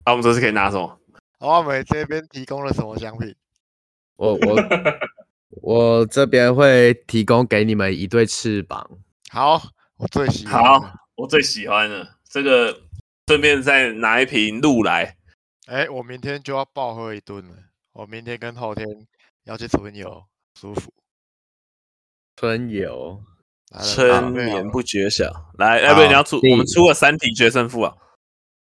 [0.06, 1.00] 啊，我们这次可以拿什么？
[1.40, 3.36] 阿美这边提供了什么奖品？
[4.16, 4.64] 我我
[5.62, 8.90] 我这边会提供给你们一对翅膀。
[9.30, 9.62] 好，
[9.98, 10.64] 我最喜欢。
[10.64, 12.84] 好，我最喜欢的这个。
[13.28, 15.16] 顺便再拿一瓶露来。
[15.68, 17.56] 哎，我明天就要暴喝一顿了。
[17.94, 18.86] 我明天跟后天
[19.46, 20.26] 要去春游，
[20.60, 20.92] 舒服。
[22.36, 23.24] 春游，
[23.82, 25.52] 春眠不觉晓。
[25.58, 27.96] 来，要不然你要出，我们出个三题决胜负啊。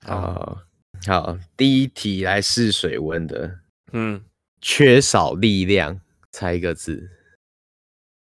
[0.05, 0.61] 好，
[1.07, 3.61] 好，第一题来试水温的。
[3.93, 4.23] 嗯，
[4.61, 7.09] 缺少力量，猜一个字。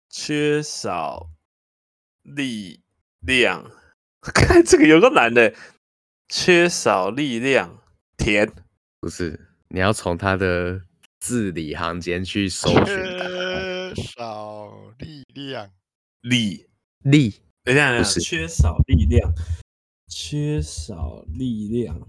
[0.10, 1.32] 缺少
[2.22, 2.82] 力
[3.20, 3.70] 量，
[4.22, 5.54] 看这个有个难的，
[6.30, 7.83] 缺少力量，
[8.18, 8.52] 甜
[9.00, 9.40] 不是？
[9.70, 10.82] 你要从它的
[11.20, 12.86] 字里行间去搜寻。
[13.96, 15.70] 缺少力量，
[16.22, 16.68] 力
[17.04, 19.32] 力，等一下，不是缺少力量，
[20.08, 22.00] 缺少力量。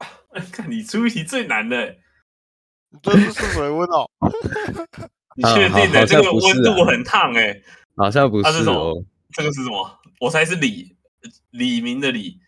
[0.52, 1.96] 看你出题最难的，
[3.02, 4.08] 这是试水温哦。
[5.36, 6.06] 你确定的？
[6.06, 7.60] 这个温度很烫哎，
[7.96, 8.50] 好像不是。
[8.50, 10.00] 这种，这个是什么？
[10.20, 10.96] 我猜是李
[11.50, 12.40] 李明的李，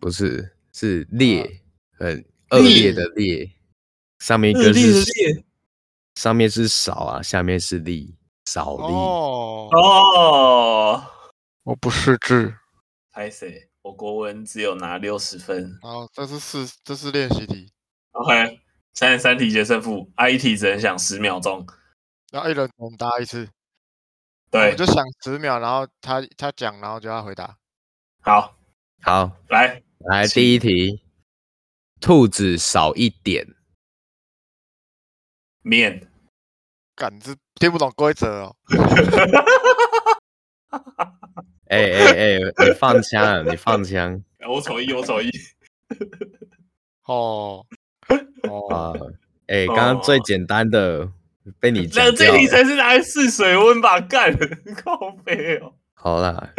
[0.00, 1.60] 不是，是烈，
[1.92, 3.50] 很恶劣的劣。
[4.18, 5.44] 上面一个是
[6.14, 8.92] 上面是少啊，下面是力，少力。
[9.74, 11.04] 哦，
[11.64, 12.54] 我不识字。
[13.10, 13.68] 拍谁？
[13.82, 15.76] 我国文只有拿六十分。
[15.82, 17.72] 好，这是四，这是练习题。
[18.12, 18.60] OK，
[18.92, 21.66] 三十三题决胜负，，I 一题只能想十秒钟。
[22.30, 23.48] 然后一人我们答一次，
[24.50, 27.56] 对，我就想十秒，然后他他讲，然后就要回答。
[28.20, 28.56] 好，
[29.02, 31.02] 好，来来第一题，
[32.02, 33.46] 兔子少一点
[35.62, 36.08] 面，
[36.96, 38.56] 感子听不懂规则哦。
[41.70, 44.22] 哎哎哎，你放枪，你放枪。
[44.46, 45.30] 我瞅一，我瞅一。
[47.04, 47.64] 哦
[48.48, 49.12] 哦，
[49.46, 51.10] 哎，刚刚最简单的。
[51.58, 54.00] 被你讲，那这题才是拿来试水温吧？
[54.00, 54.32] 干，
[54.84, 55.74] 靠北哦。
[55.94, 56.54] 好啦，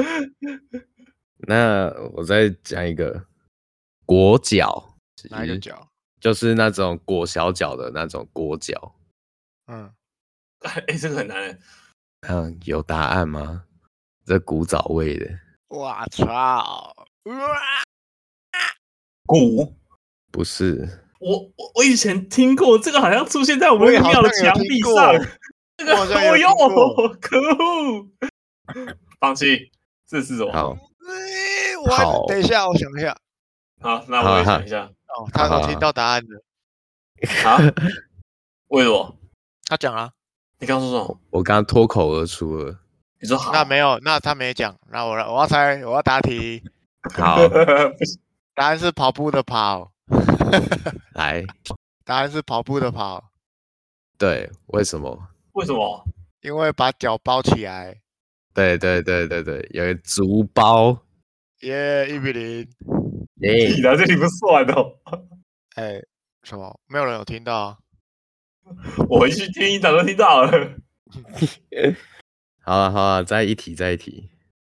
[1.47, 3.25] 那我再讲一个
[4.05, 4.92] 裹脚，
[5.29, 5.87] 哪一个脚？
[6.19, 8.95] 就是那种裹小脚的那种裹脚。
[9.67, 9.93] 嗯，
[10.61, 11.59] 哎、欸，这个很难。
[12.27, 13.65] 嗯，有答案吗？
[14.25, 15.29] 这古早味的。
[15.67, 16.95] 我操！
[19.25, 19.75] 古？
[20.31, 21.01] 不是。
[21.19, 25.13] 我我我以前听过这个，好像出现在我们庙的墙壁上。
[25.75, 26.53] 这个我用，
[27.19, 28.07] 可恶！
[29.19, 29.71] 放弃，
[30.07, 30.53] 这是什么？
[30.53, 30.77] 好，
[31.89, 33.17] 好，等一下，我想一下。
[33.81, 34.89] 好，那我也想一下。
[35.17, 36.43] 哦，他都听到答案了。
[37.45, 37.57] 啊，
[38.69, 39.15] 为什么？
[39.65, 40.11] 他讲了。
[40.59, 41.19] 你刚说什么？
[41.31, 42.79] 我刚脱口而出了。
[43.21, 43.51] 你说好？
[43.53, 44.75] 那没有，那他没讲。
[44.89, 46.63] 那我我要猜，我要答题。
[47.15, 47.37] 好，
[48.55, 49.91] 答案是跑步的跑。
[51.13, 51.43] 来，
[52.05, 53.23] 答案是跑步的跑。
[54.17, 55.27] 对，为什么？
[55.53, 56.05] 为什么？
[56.41, 57.99] 因为把脚包起来。
[58.53, 60.97] 对对对对对，有一足包。
[61.61, 62.67] 耶，一比零。
[63.41, 64.99] 耶，你的这里不算哦。
[65.75, 66.01] 哎，
[66.43, 66.79] 什么？
[66.87, 67.77] 没有人有听到啊？
[69.09, 70.51] 我回去听，早就听到了。
[72.63, 74.29] 好了好了，再一题，再一题。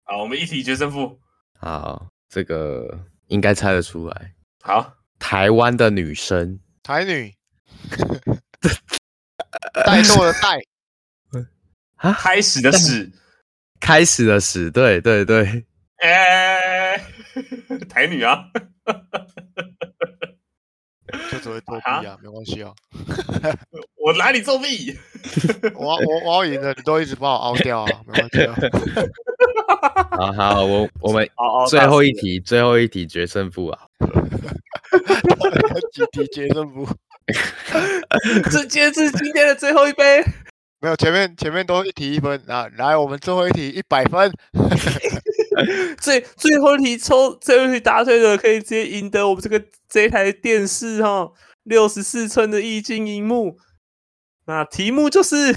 [0.04, 1.20] 好，我们一题决胜负。
[1.60, 4.34] 好，这个应该猜得出来。
[4.62, 4.94] 好。
[5.18, 7.34] 台湾的女生，台女，
[9.86, 10.62] 怠惰的怠，
[11.96, 13.10] 啊，开始的始，
[13.80, 15.66] 开始的始，对对对，
[16.00, 16.65] 哎、欸，
[17.90, 18.46] 台女啊，
[21.32, 22.72] 就只会作弊啊，没关系啊，
[23.98, 24.96] 我哪里作弊？
[25.76, 28.56] 我我我要赢了，你都一直把我凹掉啊，没关系啊。
[30.12, 31.28] 好好，我我们
[31.70, 33.80] 最后一题，最后一题决胜负啊。
[35.92, 36.88] 几题决胜负，
[38.52, 40.24] 这今天是今天的最后一杯。
[40.80, 44.32] 没有，前面前面都一题一分啊，来，我们最后一题一百分。
[46.00, 51.32] 最最后一题抽最后一题答对的，可以直接赢得我们这个这一台电视哈，
[51.64, 53.58] 六十四寸的液晶荧幕。
[54.46, 55.54] 那题目就是，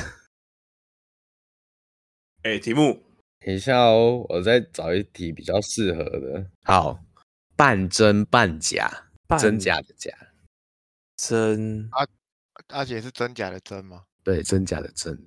[2.42, 3.04] 哎、欸，题目，
[3.40, 6.46] 等一下哦，我再找一题比较适合的。
[6.64, 7.00] 好，
[7.56, 9.04] 半真半假。
[9.28, 10.10] 半真假的假，
[11.14, 12.06] 真阿
[12.68, 14.04] 阿姐是真假的真吗？
[14.24, 15.22] 对，真假的真，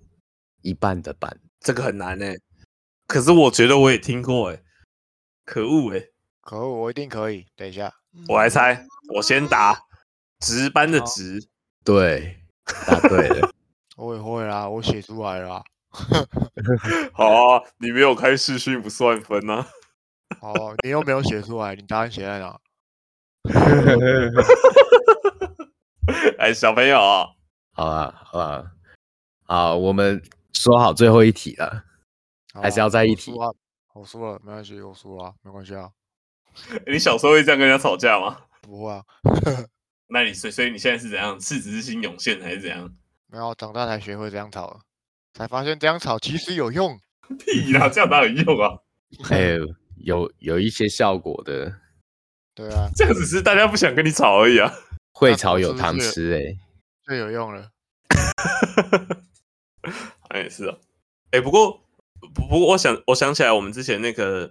[0.63, 2.35] 一半的半，这个很难哎。
[3.11, 4.63] 可是我觉得我也听过哎，
[5.43, 6.01] 可恶哎，
[6.39, 7.45] 可恶，我一定可以。
[7.57, 7.93] 等一下，
[8.29, 9.77] 我来猜，我先答，
[10.39, 11.45] 值班的值，
[11.83, 12.39] 对，
[12.87, 13.51] 答对了。
[13.97, 15.61] 我也会啦，我写出来了。
[17.11, 19.67] 好啊，你没有开视讯不算分啊。
[20.39, 22.57] 好，你又没有写出来，你答案写在哪？
[26.39, 26.97] 哎，小朋友，
[27.73, 28.63] 好啊，好啊，
[29.43, 30.23] 好，我们
[30.53, 31.83] 说好最后一题了，啊、
[32.53, 33.31] 还是要在一起？
[33.93, 35.89] 我输了，没关系，我输了，没关系啊。
[36.87, 38.37] 你小时候会这样跟人家吵架吗？
[38.61, 39.03] 不会啊。
[40.07, 41.39] 那你所以所以你现在是怎样？
[41.39, 42.89] 赤子之心涌现还是怎样？
[43.27, 44.81] 没有，长大才学会这样吵，
[45.33, 46.99] 才发现这样吵其实有用。
[47.39, 48.77] 屁啦，这样哪有用啊？
[49.23, 49.65] 还有
[49.97, 51.73] 有有一些效果的。
[52.53, 54.69] 对啊，这样只是大家不想跟你吵而已啊。
[55.13, 56.57] 会吵有糖吃哎、欸，
[57.03, 57.69] 最有用了。
[60.29, 60.75] 哎，是啊，
[61.31, 61.80] 哎、欸，不过
[62.21, 64.49] 不不过，我想我想起来，我们之前那个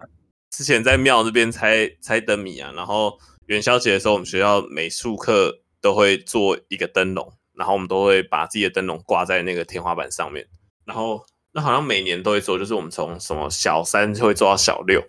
[0.51, 10.47] 之前在庙这边猜猜灯谜啊，然后元宵节的时候，我们学校美术课都会做一个灯笼，然后我们都会把自己的灯笼挂在那个天花板上面，
[10.85, 15.03] 然后那好像每年都会做，就是我们从什么小三就会做到小六，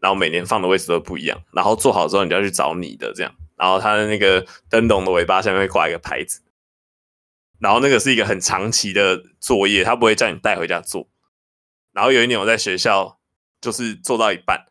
[0.00, 6.42] 然后每年放的位置都不一样，然后做好之后，你就要去找你的这样，然后它的那个灯笼的尾巴下面会挂一个牌子。
[7.58, 11.08] 然后那个是一个很长期的作业，他不会叫你带回家做。
[11.96, 13.18] 然后有一年我在学校
[13.58, 14.66] 就是做到一半，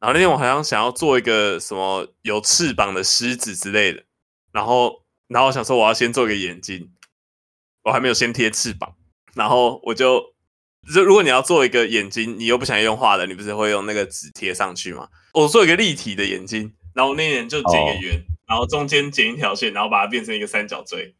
[0.00, 4.02] 然后那天我好像想要做一个什么有翅膀的狮子之类的，
[4.50, 6.90] 然后然后我想说我要先做一个眼睛，
[7.84, 8.96] 我还没有先贴翅膀，
[9.34, 10.34] 然后我就
[10.92, 15.08] 就如果你要做一个眼睛，你又不想用画的，你不是会用那个纸贴上去吗？
[15.34, 21.14] 我做一个立体的眼睛，然后那年就剪一个圆，哦、然后中间剪一条线，然后把它变成一个三角锥。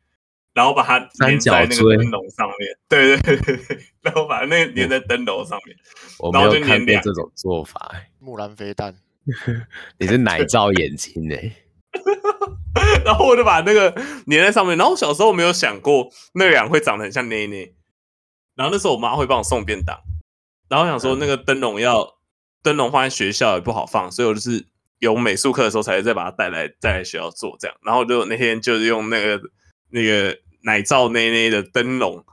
[0.56, 5.76] 然后把它粘在那个灯笼上面，对对对对，然后把那个粘在灯笼上面，
[6.18, 7.92] 我没有看过这种做法。
[8.18, 8.96] 木兰飞弹，
[10.00, 11.52] 你是奶罩眼睛哎？
[13.04, 13.90] 然后我就把那个
[14.26, 14.78] 粘在上面。
[14.78, 17.74] 然后小时候没有想过那两会长得很像内内。
[18.54, 19.94] 然后那时候我妈会帮我送便当，
[20.70, 22.16] 然后想说那个灯笼要
[22.62, 24.64] 灯笼放在学校也不好放，所以我就是
[25.00, 27.76] 有美术课的时候才再把它带来带来学校做这样。
[27.82, 29.38] 然后就那天就是用那个
[29.90, 30.34] 那个。
[30.66, 32.24] 奶罩内内的灯笼，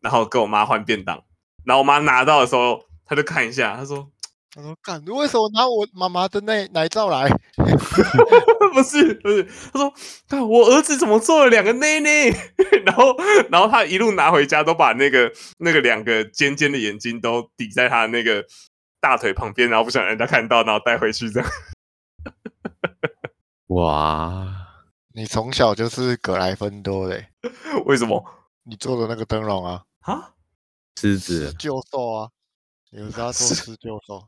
[0.00, 1.20] 然后跟我妈换便当，
[1.64, 4.08] 然后我妈拿到的时候，她就看一下，她说
[4.54, 7.28] ：“她说，干，你为什么拿我妈妈的内奶罩来？
[8.72, 9.92] 不是不是，她说，
[10.28, 12.30] 看我儿子怎么做了两个内内，
[12.86, 13.16] 然后
[13.50, 18.44] 然后她一路拿回家，都把那个那个两个尖尖的眼睛都抵在她那个
[19.00, 21.50] 大腿旁边，然后不想让人家看到，然后带回去这样。
[23.74, 24.60] 哇。”
[25.16, 27.28] 你从小就是格莱芬多嘞，
[27.86, 28.20] 为什么？
[28.64, 29.84] 你做的那个灯笼啊？
[30.00, 30.32] 啊？
[31.00, 32.28] 狮子救兽啊？
[32.90, 34.26] 你们家做狮救兽？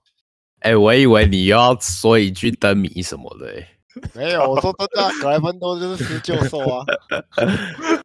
[0.61, 3.68] 哎、 欸，我以为你又要说一句灯谜什么的，哎，
[4.14, 6.84] 没有，我说真的，格莱芬多就是狮救兽啊。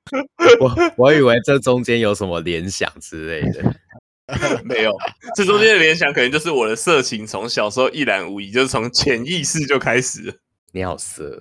[0.59, 3.63] 我我以为这中间有什么联想之类的，
[4.65, 4.91] 没有，
[5.35, 10.41] 这中间的联想可能就是我的色情从小时候一览无遗，就是从潜意识就开始。
[10.71, 11.39] 你好色。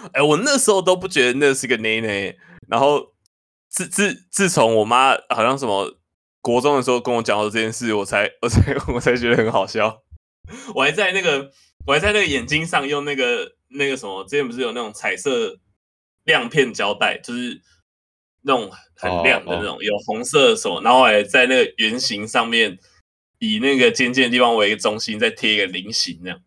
[0.00, 2.36] 哎、欸，我那时候都不觉得那是个内内，
[2.68, 3.14] 然后
[3.68, 5.98] 自自自从我妈好像什么
[6.40, 10.02] 国中的时候跟我讲过这件事，我才我才我才觉得很好笑。
[10.74, 11.50] 我还在那个
[11.86, 15.58] 我还在那个眼睛上用那个那个什么，之前不是有那种彩色
[16.24, 17.60] 亮片胶带，就是
[18.42, 22.78] 那种很亮的那种，有红色什么，然后我还在那个圆形上面
[23.38, 26.40] 以那个尖尖的地方为一个中心，再贴一个菱形那样。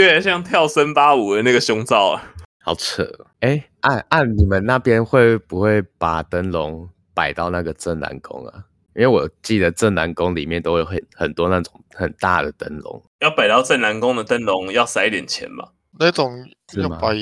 [0.00, 2.32] 有点像跳森巴舞的那个胸罩啊，
[2.62, 3.04] 好扯！
[3.40, 8.64] 哎、欸，按、啊、按、啊、你们那边会不会把灯笼摆到那个正南宫啊？
[8.94, 15.72] 因为我记得正南宫里面都有很很多那种很大的灯笼，要摆到正南宫的灯笼要塞一点钱吧？
[15.98, 17.14] 那种要摆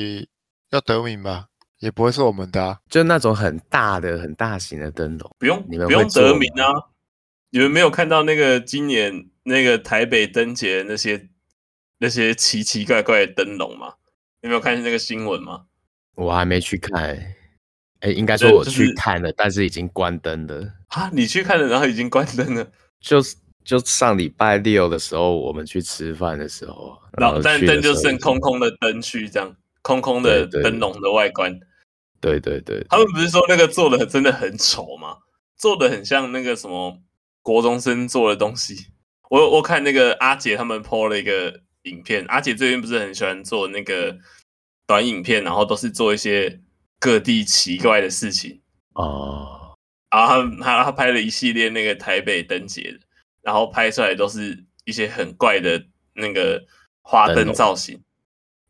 [0.70, 1.46] 要得名吧？
[1.80, 6.72] 也不会是我们的、啊，就那种很大的、很大型的灯笼，不用你们不用得名啊？
[7.50, 11.28] 你们没有看到那个今年那个台北灯节那些？
[11.98, 13.94] 那些奇奇怪怪的灯笼吗？
[14.40, 15.64] 有没有看见那个新闻吗？
[16.14, 17.36] 我还没去看、欸，
[18.00, 20.74] 哎、欸，应该说我去看了，就是、但是已经关灯了。
[20.88, 22.70] 啊，你去看了，然后已经关灯了？
[23.00, 23.34] 就是
[23.64, 31.58] 就上礼拜六的时候，我们去吃饭的时候，然后但灯就剩空空的灯区，这样空空的灯笼的外观。
[32.20, 35.16] 对对对，对，他们不是说那个做的真的很丑吗？
[35.56, 37.00] 做的很像那个什么
[37.42, 38.86] 国中生做的东西。
[39.30, 41.62] 我我看那个阿杰他们 po 了一个。
[41.88, 44.18] 影片，阿姐最近不是很喜欢做那个
[44.86, 46.60] 短影片，然后都是做一些
[46.98, 48.60] 各地奇怪的事情
[48.94, 49.76] 哦。
[50.10, 53.00] 然后他他他拍了一系列那个台北灯节的，
[53.42, 55.84] 然后拍出来都是一些很怪的
[56.14, 56.64] 那个
[57.02, 58.02] 花灯造型。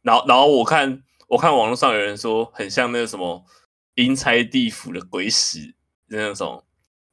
[0.03, 3.45] 然后然后我看我看网络上有人说很像那个什么
[3.95, 5.75] 阴差地府的鬼使
[6.07, 6.65] 那种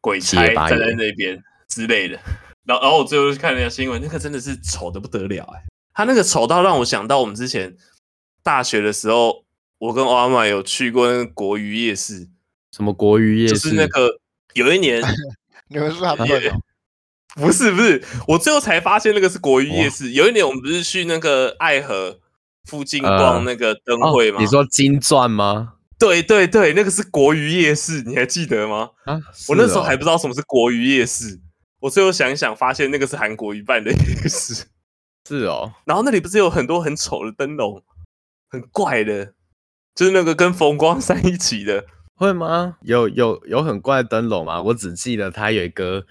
[0.02, 2.20] 鬼差站在那边之类的。
[2.64, 5.64] 然后然后我最后去看了一下新闻，那个真的是丑的不得了哎。
[5.96, 7.76] 他那个丑到让我想到我们之前
[8.44, 9.46] 大学的时候，
[9.80, 12.28] 我跟欧玛有去过那个国鱼夜市。
[12.72, 13.54] 什么国鱼夜市？
[13.54, 14.20] 就是那个
[14.54, 15.02] 有一年，
[15.70, 16.40] 你们是他朋友？
[17.36, 20.12] 不是不是，我最后才发现那个是国鱼夜市。
[20.12, 22.20] 有一年我们不是去那个爱河
[22.66, 24.38] 附近逛那个灯会吗？
[24.38, 25.74] 呃哦、你说金钻吗？
[25.98, 28.90] 对对对，那个是国鱼夜市，你还记得吗？
[29.06, 31.40] 啊，我那时候还不知道什么是国鱼夜市。
[31.80, 34.66] 我最后想一想，发现那个是韩国瑜办的夜市。
[35.28, 37.84] 是哦，然后那里不是有很多很丑的灯笼，
[38.50, 39.34] 很怪的，
[39.96, 42.78] 就是那个跟风光山一起的，会吗？
[42.82, 44.62] 有有有很怪的灯笼吗？
[44.62, 46.06] 我只记得它有一个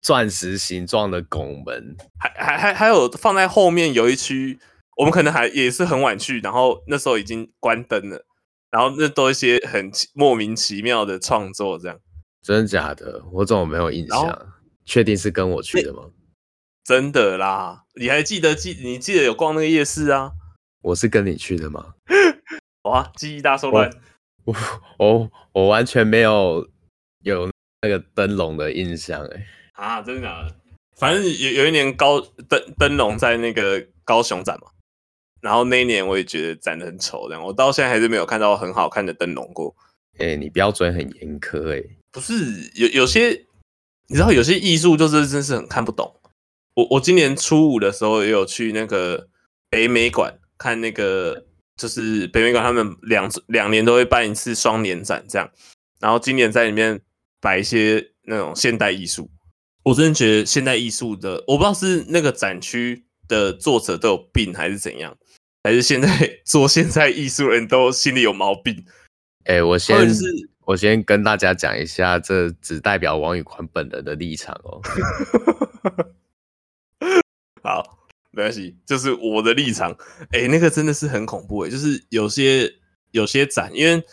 [0.00, 4.58] 钻石形状的拱门，还还还还有放在后面有一区，
[4.96, 8.24] 我们可能还也是很晚去，然后那时候已经关灯了，
[8.70, 11.96] 然后那都一些很莫名其妙的创作，这样。
[12.42, 13.22] 真的假的？
[13.30, 14.48] 我怎么没有印象？
[14.84, 16.02] 确定是跟我去的吗？
[16.84, 18.76] 真的啦，你还记得记？
[18.82, 20.32] 你记得有逛那个夜市啊？
[20.82, 21.94] 我是跟你去的吗？
[22.84, 23.90] 哇，记忆大错乱！
[24.44, 24.54] 我
[24.98, 26.68] 我我完全没有
[27.22, 27.48] 有
[27.82, 29.46] 那个灯笼的印象哎。
[29.74, 30.54] 啊，真的假的？
[30.96, 34.66] 反正有有一年高灯灯笼在那个高雄展嘛，
[35.40, 39.74] 然后那一年我也觉得展的很丑，这样我到现在还是没有看到很好看的灯笼过。
[40.18, 41.82] 哎、欸，你标准很严苛哎。
[42.10, 42.34] 不是
[42.74, 43.30] 有有些，
[44.08, 46.14] 你知道有些艺术就是真是很看不懂。
[46.74, 49.28] 我我今年初五的时候也有去那个
[49.70, 51.46] 北美馆看那个，
[51.76, 55.50] 就是北美馆他们两两年都会办一次双年展这样，
[56.00, 57.00] 然后今年在里面
[57.40, 59.30] 摆一些那种现代艺术。
[59.84, 65.16] 我真的觉得现代艺术的，我不知道是那个展区的作者都有病还是怎样，
[65.64, 66.08] 还是现在
[66.46, 68.84] 做现在艺术人都心里有毛病。
[69.44, 69.96] 哎、欸，我先。
[70.64, 74.80] 我先跟大家讲一下，这只代表王宇宽本人的立场哦。
[77.62, 77.98] 好，
[78.30, 79.96] 没关系，就是我的立场。
[80.30, 82.72] 哎、那个真的是很恐怖哎，就是有些
[83.10, 84.04] 有些展，因为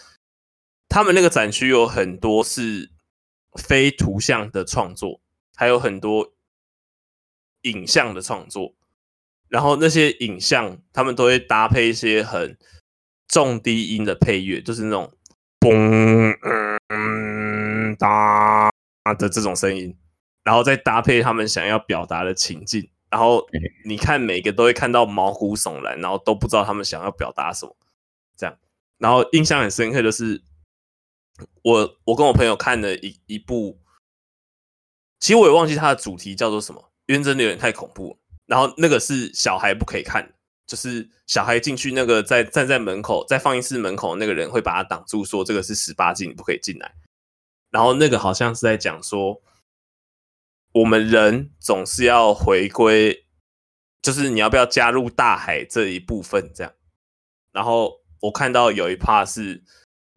[0.88, 2.90] 他们那个展区有很多是
[3.56, 5.22] 非图像的创作，
[5.56, 6.34] 还有很多
[7.64, 8.76] 影像的创作，
[9.48, 12.58] 然后那些影像他们都会搭配一些很
[13.28, 15.12] 重低音的配乐，就是那种。
[15.62, 16.38] 嘣
[16.88, 18.72] 嗯哒
[19.18, 19.94] 的这种声音，
[20.46, 23.48] 然后再搭配他们想要表达的情境，然后
[23.86, 27.76] 你看每个都会看到毛骨悚然，然后都不知道他们想要表达什么，
[28.38, 28.58] 这样，
[28.98, 30.42] 然后印象很深刻的是，
[31.64, 33.80] 我我跟我朋友看了一一部，
[35.20, 40.34] 其实我也忘记它的主题叫做什么，因为真的有点太恐怖，然后那个是小孩不可以看。
[40.68, 46.94] 就是小孩进去那个在站在门口，在放映室门口那个人会把他挡住，说这个是十八禁，你不可以进来。
[47.72, 49.42] 然后那个好像是在讲说，
[50.74, 53.26] 我们人总是要回归，
[54.02, 56.74] 就是你要不要加入大海这一部分这样。
[57.52, 59.64] 然后我看到有一 part 是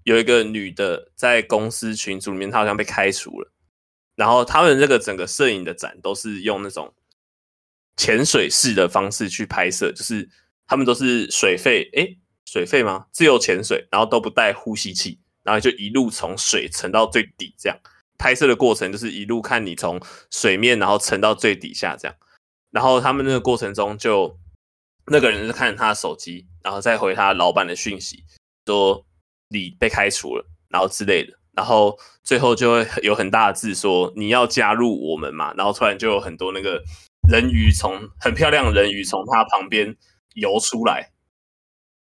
[0.05, 3.53] 有一个女的在公司群组里面，她好像被开除了。
[4.15, 6.95] 然后他们这个整个摄影的展都是用那种
[7.97, 10.29] 潜水式的方式去拍摄，就是。
[10.65, 13.07] 他们都是水肺，诶，水肺吗？
[13.13, 17.79] 自由潜水，然后都不带呼吸器，然后就一路从水沉到最底，这样
[18.23, 20.01] 拍摄的过程就是一路看你从
[20.31, 22.17] 水面，然后沉到最底下这样。
[22.71, 24.39] 然后他们那个过程中就，
[25.07, 28.23] 那个人是看他的手机，然后再回他老板的讯息，
[28.67, 29.05] 说
[29.49, 31.37] 你被开除了，然后之类的。
[31.57, 36.81] 然后最后就会有很大的字说你要加入我们嘛，然后突然就有很多那个
[37.29, 39.97] 人鱼从很漂亮的人鱼从他旁边。
[40.35, 41.11] 游出来，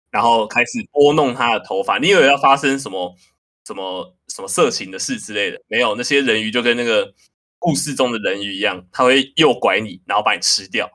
[0.09, 1.97] 然后开始拨弄他的头发。
[1.97, 3.17] 你以为要发生什么
[3.65, 5.61] 什么什么色情的事之类的？
[5.67, 7.13] 没有，那些人鱼就跟那个
[7.59, 10.89] 故事中的人鱼一样，他会诱拐你，然后把你吃掉。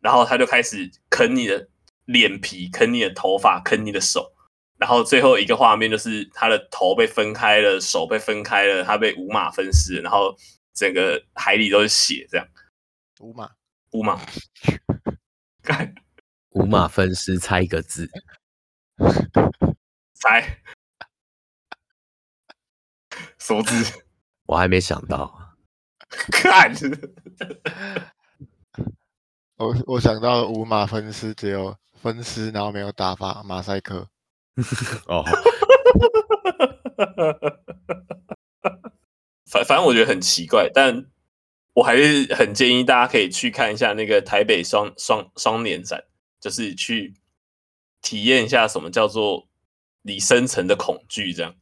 [0.00, 1.68] 然后他就开始啃你的
[2.06, 4.32] 脸皮，啃你的头发，啃你的手。
[4.78, 10.34] 然后最后一个画面就是他的头被分开了，手被分开了，他被五马分尸，然后
[10.72, 12.48] 整个海里都是血，这样。
[13.20, 13.50] 五马，
[13.92, 14.18] 五马，
[15.62, 15.94] 干。
[16.52, 18.10] 五马分尸，猜一个字，
[20.14, 20.58] 猜
[23.40, 24.04] 什么字？
[24.46, 25.56] 我还没想到。
[26.30, 26.72] 看，
[29.56, 34.08] 我我想到五马分尸，只有分尸，然后没有打发马赛克。
[35.06, 35.24] 哦，
[39.50, 41.06] 反反正我觉得很奇怪，但
[41.72, 46.04] 我还是很建议大家可以去看一下那个台北双双双年展。
[46.40, 47.12] 就是去
[48.00, 49.46] 体验一下什么叫做
[50.00, 51.54] 你深层的恐惧，这样。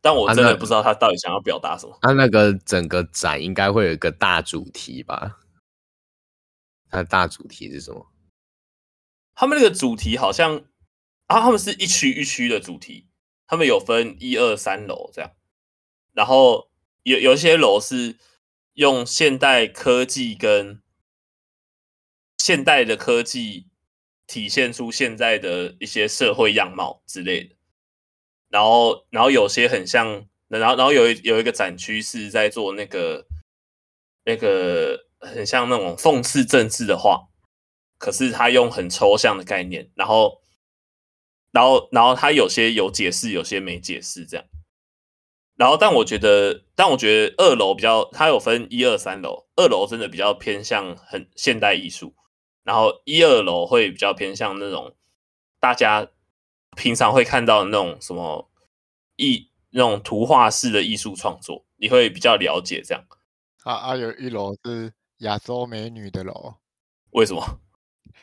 [0.00, 1.98] 但我真的不知道他到底想要表达什么。
[2.02, 5.38] 他那个整个展应该会有一个大主题吧？
[6.90, 8.06] 它的大主题是什么？
[9.34, 10.64] 他们那个主题好像
[11.26, 13.08] 啊，他们是一区一区的主题，
[13.46, 15.32] 他们有分一二三楼这样。
[16.12, 16.70] 然后
[17.02, 18.16] 有有一些楼是
[18.74, 20.82] 用现代科技跟
[22.38, 23.66] 现代的科技。
[24.30, 27.56] 体现出现在的一些社会样貌之类的，
[28.48, 33.26] 然后，然后有些很像，然后，然后有一有一个展区是在做那个
[34.24, 37.28] 那个很像那种讽刺政治的画，
[37.98, 40.40] 可是他用很抽象的概念，然后，
[41.52, 44.46] 然后然后他有些有解释，有些没解释这样。
[45.56, 52.14] 然后但我觉得，但我觉得二楼比较，它有分一二三楼，二楼真的比较偏向很现代艺术，
[52.62, 54.94] 然后一二楼会比较偏向那种
[55.58, 56.08] 大家
[56.76, 58.48] 平常会看到的那种什么
[59.16, 63.04] 艺那种图画式的艺术创作，你会比较了解这样。
[63.64, 66.54] 啊啊，有一楼是亚洲美女的楼，
[67.10, 67.60] 为什么？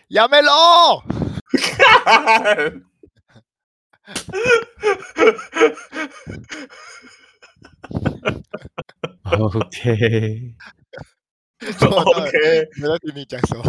[0.09, 1.01] 亚美楼。
[9.25, 10.55] OK，OK，
[11.81, 13.63] 我在听你讲什么？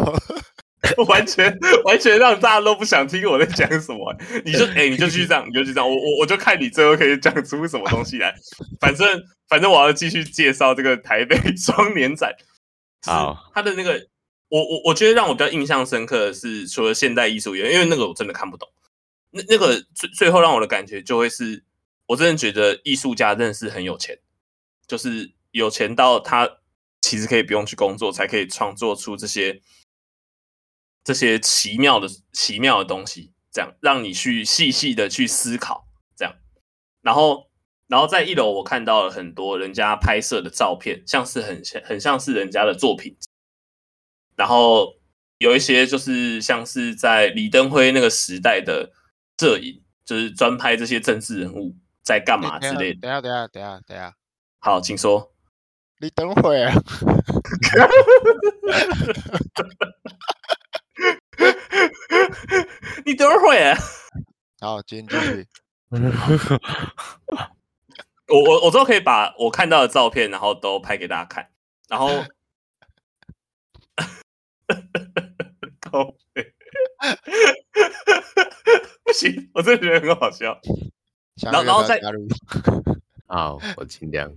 [1.09, 4.15] 完全 完全让大家都不想听我在讲什么。
[4.45, 5.89] 你就哎、欸，你就继续这样，你就这样。
[5.89, 8.35] 我我我就看你最后可以讲出什么东西来。
[8.81, 12.33] 反正反正我要继续介绍这个台北 双年展。
[13.05, 14.07] 好，他的那个，
[14.49, 18.69] 我我我觉得让我比较印象深刻的是，除了现代艺术园，因为那个我真的看不懂。
[19.31, 21.65] 那那个最最后让我的感觉就会是，
[22.07, 24.19] 我真的觉得艺术家真的是很有钱，
[24.87, 26.49] 就是有钱到他
[27.01, 29.61] 其实可以不用去工作，才可以创作出这些
[31.07, 36.35] 这些奇妙的奇妙的东西，这样让你去细细的去思考，这样。
[37.01, 37.49] 然后，
[37.87, 43.17] 然后在一楼我看到了很多人家拍摄的照片，像是很像很像是人家的作品，
[44.35, 44.97] 然后
[45.39, 48.93] 有一些就是像是在李登辉那个时代的。
[49.39, 53.01] 摄影就是专拍这些政治人物在干嘛之类的。
[53.03, 54.17] 等下，等下，等下，等下。
[54.61, 55.31] 好，请说。
[56.01, 56.73] 你等会啊！
[63.05, 63.77] 你等会啊！
[64.61, 65.47] 好，继续。
[68.29, 71.51] 我我我之后可以把我看到的照片，然后都拍给大家看。
[71.89, 72.09] 然后，
[75.79, 76.13] 高
[79.05, 80.61] 不行，我真的觉得很好笑。
[81.41, 82.01] 然后，然后再
[83.29, 84.35] 好，我尽量。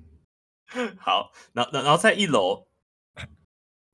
[1.00, 2.68] 好，然后，然后在一楼，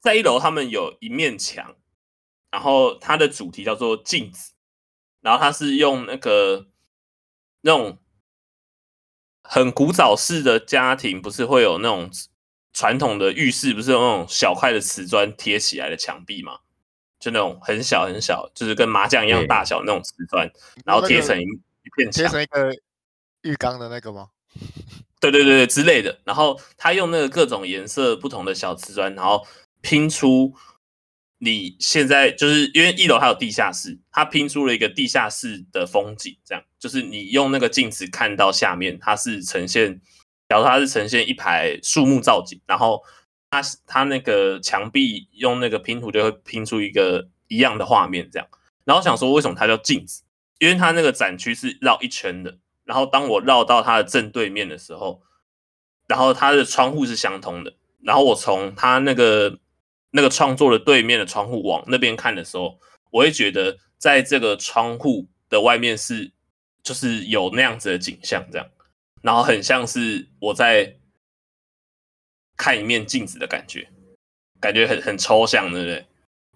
[0.01, 1.77] 在一楼，他们有一面墙，
[2.51, 4.53] 然后它的主题叫做镜子，
[5.21, 6.67] 然后它是用那个
[7.61, 7.99] 那种
[9.43, 12.09] 很古早式的家庭，不是会有那种
[12.73, 16.59] 传统的浴室，不是有那种小块的瓷砖贴起来的墙壁吗？
[17.17, 20.47] 就那种很小很小，就是跟麻将一样大小那种瓷砖，
[20.85, 22.71] 然后贴成一一片墙，贴成一个
[23.41, 24.29] 浴缸的那个吗？
[25.19, 26.19] 对对对对之类的。
[26.23, 29.47] 然后他用那个各种颜色不同的小瓷砖，然后
[29.81, 30.53] 拼出
[31.37, 40.01] 你现在就是因为一楼还有地下室，他拼出了一个地下室的风景，这样就是你用那个镜子看到下面，它是呈现，
[40.49, 43.03] 假如它是呈现一排树木造景，然后。
[43.47, 48.45] 他他那个墙壁用那个拼图就会拼出一个一样的画面，这样。
[48.83, 50.23] 然后想说为什么它叫镜子？
[50.59, 52.57] 因为它那个展区是绕一圈的。
[52.83, 55.21] 然后当我绕到它的正对面的时候，
[56.07, 57.75] 然后它的窗户是相通的。
[58.01, 59.57] 然后我从它那个
[60.15, 62.79] 那个创作的对面的窗户往那边看的时候，
[63.11, 66.31] 我会觉得在这个窗户的外面是
[66.81, 68.65] 就是有那样子的景象，这样。
[69.21, 70.95] 然后很像是我在。
[72.57, 73.85] 看一面镜子的感觉，
[74.61, 76.07] 感觉很很抽象，对不对？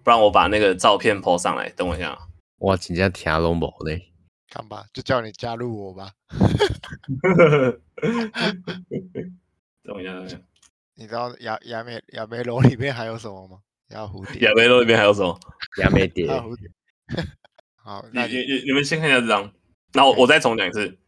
[0.02, 2.18] 不然我把那个照片 po 上来，等我一下。
[2.56, 4.10] 我真正听拢无嘞。
[4.48, 6.12] 看吧，就叫你加入我吧。
[9.84, 10.40] 等我一下，
[11.00, 13.58] 你知道亚亚美亚美楼里面还有什么吗？
[13.88, 14.46] 亚蝴蝶。
[14.46, 15.40] 亚美楼里面还有什么？
[15.78, 16.26] 亚美蝶。
[16.26, 16.70] 蝴蝶。
[17.82, 19.50] 好，那你你你们先看一下这张，
[19.94, 20.98] 然后我再重讲一次，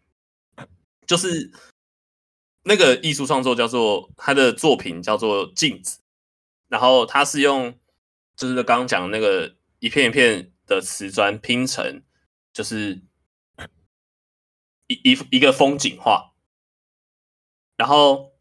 [1.07, 1.53] 就是。
[2.65, 5.99] 那个艺术创作叫做他的作品叫做镜子，
[6.69, 7.77] 然后他是用
[8.37, 12.05] 就是刚刚讲的那个一片一片的瓷砖拼成，
[12.53, 13.03] 就是
[14.87, 16.35] 一一一个风景画，
[17.77, 18.32] 然后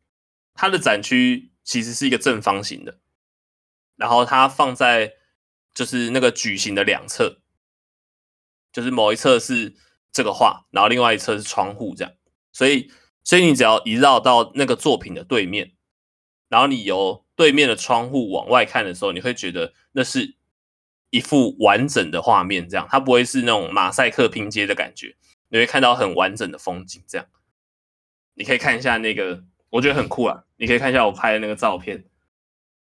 [0.62, 2.99] 它的展区其实是一个正方形的，
[3.95, 5.14] 然后它放在
[5.74, 7.39] 就是那个矩形的两侧，
[8.72, 9.76] 就是某一侧是
[10.12, 12.14] 这个画，然后另外一侧是窗户这样，
[12.51, 12.91] 所以。
[13.24, 15.74] 所以你只要一绕到那个作品的对面，
[16.49, 20.38] 然后你由对面的窗户往外看的时候，你会觉得那是
[21.12, 25.16] 一幅完整的画面，这样它不会是那种马赛克拼接的感觉，
[25.49, 27.03] 你会看到很完整的风景。
[27.07, 27.28] 这样，
[28.34, 30.43] 你可以看一下那个，我觉得很酷啊！
[30.57, 32.05] 你可以看一下我拍的那个照片。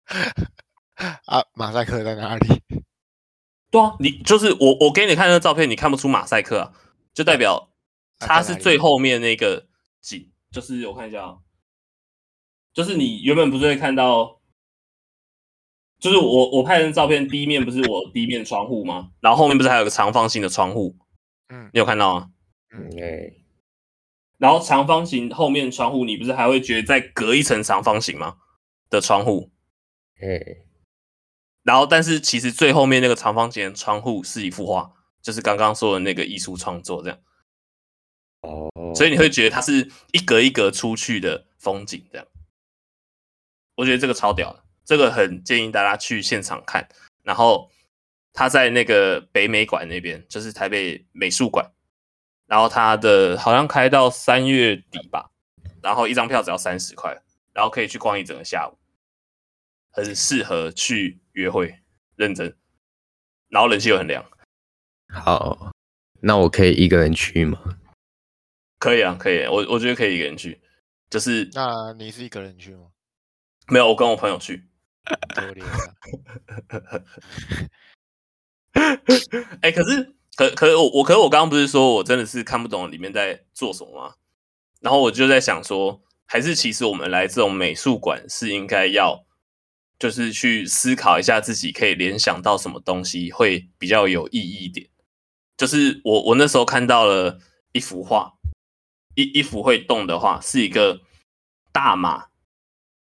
[1.25, 2.61] 啊，马赛克在哪里？
[3.69, 6.73] 对啊，你就是我，我给你看那个照片，你看不出马赛克啊，
[7.13, 7.69] 就代表
[8.17, 9.67] 它是最后面那个。
[10.01, 11.38] 景就是我看一下啊，
[12.73, 14.39] 就是你原本不是会看到，
[15.99, 19.11] 就是我我拍的照片第一面不是我第一面窗户吗？
[19.19, 20.95] 然后后面不是还有个长方形的窗户？
[21.49, 22.32] 嗯，你有看到吗？
[22.71, 23.38] 嗯，对。
[24.39, 28.37] 然后长方形后面窗户，你不是还会觉得再隔一层长方形吗？
[28.89, 29.51] 的窗户，
[30.19, 30.65] 哎。
[31.61, 37.19] 然后，但是其实最后面那个长方形的窗户是一幅画，就是刚刚说的那个艺术创作这样。
[38.41, 38.69] 哦。
[38.95, 42.25] 所以你会觉得它是一格一格出去的风景这样。
[43.75, 46.87] 我觉得这个超屌的，这个很建议大家去现场看。
[47.23, 47.69] 然后
[48.33, 51.69] 他在那个北美馆那边，就是台北美术馆。
[52.50, 55.30] 然后他的好像开到三月底吧，
[55.84, 57.22] 然后一张票只要三十块，
[57.54, 58.76] 然后可以去逛一整个下午，
[59.91, 61.80] 很适合去约会，
[62.16, 62.58] 认真。
[63.50, 64.26] 然后冷气又很凉。
[65.14, 65.72] 好，
[66.22, 67.60] 那我可以一个人去吗？
[68.80, 69.45] 可以啊，可以。
[69.45, 70.60] 我我觉得可以一个人去，
[71.08, 71.47] 就是。
[71.54, 72.88] 那你是一个人去吗？
[73.68, 74.68] 没有，我跟我朋友去。
[75.36, 75.93] 多厉害！
[79.62, 80.16] 哎，可是。
[80.39, 84.13] 可可我我可是我刚刚不是说我真的是看不懂里面在做什么吗？
[84.79, 89.25] 然后我就在想说，还是其实我们来这种美术馆是应该要，
[89.99, 94.87] 就是去思考一下自己可以联想到什么东西会比较有意义一点。
[95.57, 97.39] 就是我我那时候看到了
[97.73, 98.35] 一幅画，
[99.15, 101.01] 一一幅会动的画，是一个
[101.73, 102.27] 大马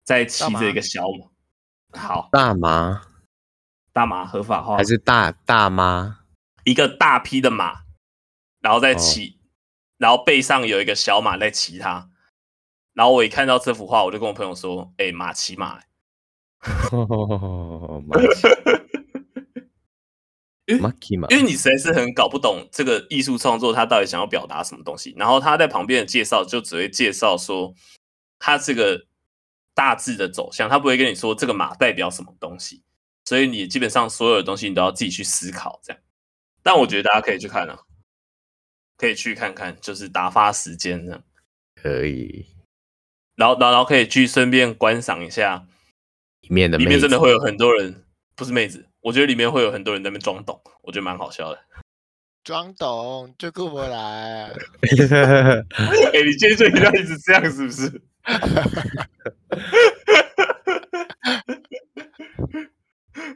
[0.04, 1.04] 在骑着一个小
[1.92, 1.98] 马。
[1.98, 3.06] 好，大马，
[3.94, 6.18] 大马合法化还是大大妈？
[6.64, 7.82] 一个大批的马，
[8.60, 9.38] 然后再骑，哦、
[9.98, 12.10] 然后背上有一个小马在骑它。
[12.94, 15.80] 然后我一看到这幅画，我就跟我朋友说：“哎、欸，马骑马。
[16.92, 18.02] 哦”
[20.66, 20.90] 因为
[21.30, 25.12] 因为你实在是很搞不懂这个艺术创作它到底想要表达什么东西。
[25.18, 27.74] 然后他在旁边的介绍就只会介绍说
[28.38, 29.06] 他这个
[29.74, 32.84] 大致的走向，他不会跟你说这个马代表什么东西。
[33.24, 36.00] 所以你基本上所有的东西你都要自己去思考，这样。
[36.62, 37.78] 但我觉得大家可以去看啊，
[38.96, 41.22] 可以去看看，就是打发时间这样。
[41.74, 42.46] 可以，
[43.34, 45.66] 然后，然后，然后可以去顺便观赏一下
[46.42, 48.04] 里面的，里面真的会有很多人，
[48.36, 51.58] 不是妹子，我觉得里面会有很多人在那边装懂，我觉得蛮好笑的。
[52.44, 54.48] 装懂就过不来。
[54.48, 54.52] 哎、
[56.12, 58.02] 欸，你今天就一直这样，是不是？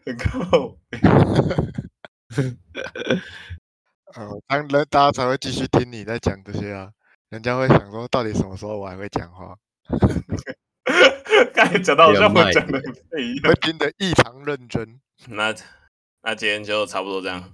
[0.05, 0.17] 很
[2.37, 2.57] 酷。
[4.15, 6.91] 呃，当然大家才会继续听你在讲这些啊，
[7.31, 9.57] 人家会想说，到底什么时候我还会讲话？
[11.53, 15.01] 刚才讲 到好像我讲的很废一样，会听得异常认真。
[15.29, 15.55] 那
[16.23, 17.53] 那今天就差不多这样，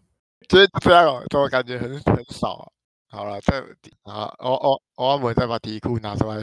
[0.49, 2.69] 今天这样哦，我感觉很很少啊。
[3.09, 3.61] 好了，再
[4.05, 6.41] 啊，我我我们再把题库拿出来，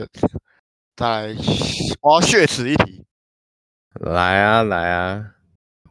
[0.95, 1.35] 再来，
[2.01, 3.05] 我要血池一题。
[4.01, 5.35] 来啊来啊，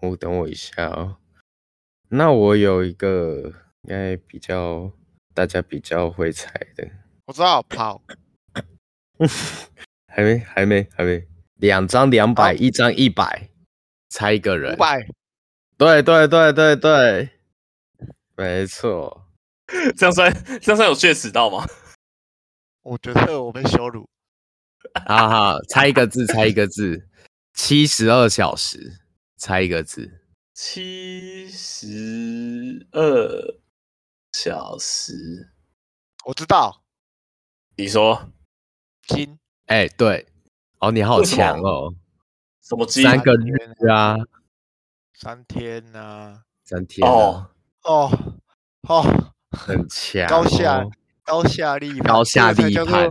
[0.00, 1.16] 我等我一下哦。
[2.10, 3.52] 那我有一个
[3.82, 4.90] 应该比较
[5.34, 6.88] 大家比较会猜的，
[7.26, 8.02] 我知道跑，
[10.06, 13.50] 还没还没还没，两张两百，一张一百，
[14.08, 15.06] 猜一个人，五百，
[15.76, 17.28] 对对对对对，
[18.36, 19.26] 没错，
[19.96, 20.32] 这样算
[20.62, 21.66] 这样算有确实到吗？
[22.82, 24.08] 我觉得我被羞辱，
[25.06, 27.06] 好好猜一个字，猜一个字，
[27.52, 28.94] 七十二小时，
[29.36, 30.17] 猜一个字。
[30.60, 33.60] 七十二
[34.32, 35.52] 小时，
[36.26, 36.82] 我知道。
[37.76, 38.32] 你说
[39.06, 39.38] 金？
[39.66, 40.26] 哎、欸，对。
[40.80, 41.94] 哦，你好强哦！
[42.60, 43.04] 什么金？
[43.04, 43.54] 三个日
[43.88, 44.16] 啊？
[45.14, 46.42] 三天啊？
[46.64, 47.12] 三天、啊？
[47.12, 47.50] 哦
[47.84, 48.10] 哦
[48.88, 50.28] 哦，很强、哦。
[50.28, 50.84] 高下
[51.22, 53.08] 高下立判，高下立判，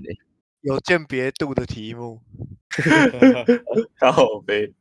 [0.60, 2.22] 有鉴别度的题目。
[4.02, 4.74] 好呗。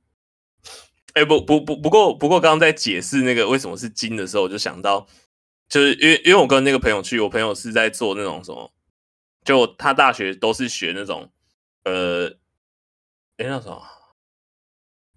[1.16, 5.06] 哎、不不不，不过不过，刚刚在解释那个为什么是金的时候，我就想到，
[5.66, 8.70] 就是因为因为我跟那个朋友去，我朋友是在做那种什么，
[9.42, 11.32] 就他大学都是学那种，
[11.84, 12.28] 呃，
[13.38, 13.82] 哎、那什么，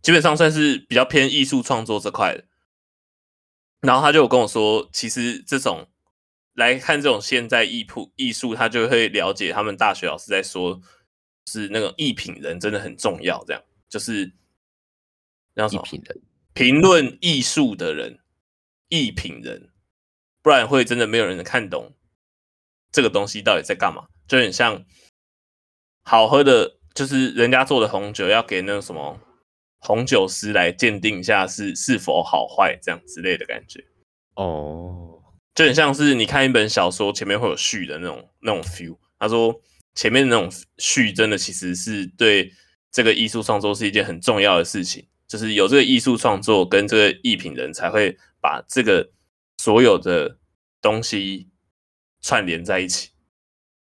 [0.01, 2.45] 基本上算是比较偏艺术创作这块的。
[3.81, 5.89] 然后他就跟我说，其实这种
[6.53, 10.79] 来看这种现在艺术艺术，他就会了解他们大学老师在说，
[11.45, 14.31] 是那种艺品人真的很重要，这样就是。
[15.55, 16.21] 艺品人，
[16.53, 18.19] 评论艺术的人，
[18.87, 19.69] 艺品人，
[20.41, 21.93] 不然会真的没有人能看懂
[22.91, 24.07] 这个东西到底在干嘛。
[24.27, 24.85] 就很像
[26.03, 29.19] 好喝的，就是人家做的红酒，要给那个什么
[29.79, 33.83] 红酒师来鉴定一下是是否好坏，这样之类的感觉。
[34.35, 35.19] 哦，
[35.55, 38.97] 就很像是你看一本小说，前面会有序的那种那种 feel。
[39.17, 39.59] 他说
[39.95, 42.53] 前面的那种序，真的其实是对
[42.91, 45.08] 这个艺术创作是一件很重要的事情。
[45.29, 49.11] 就是有这个艺术创作跟这个艺品人才会把这个
[49.59, 50.39] 所有的
[50.81, 51.49] 东西
[52.19, 53.11] 串联在一起，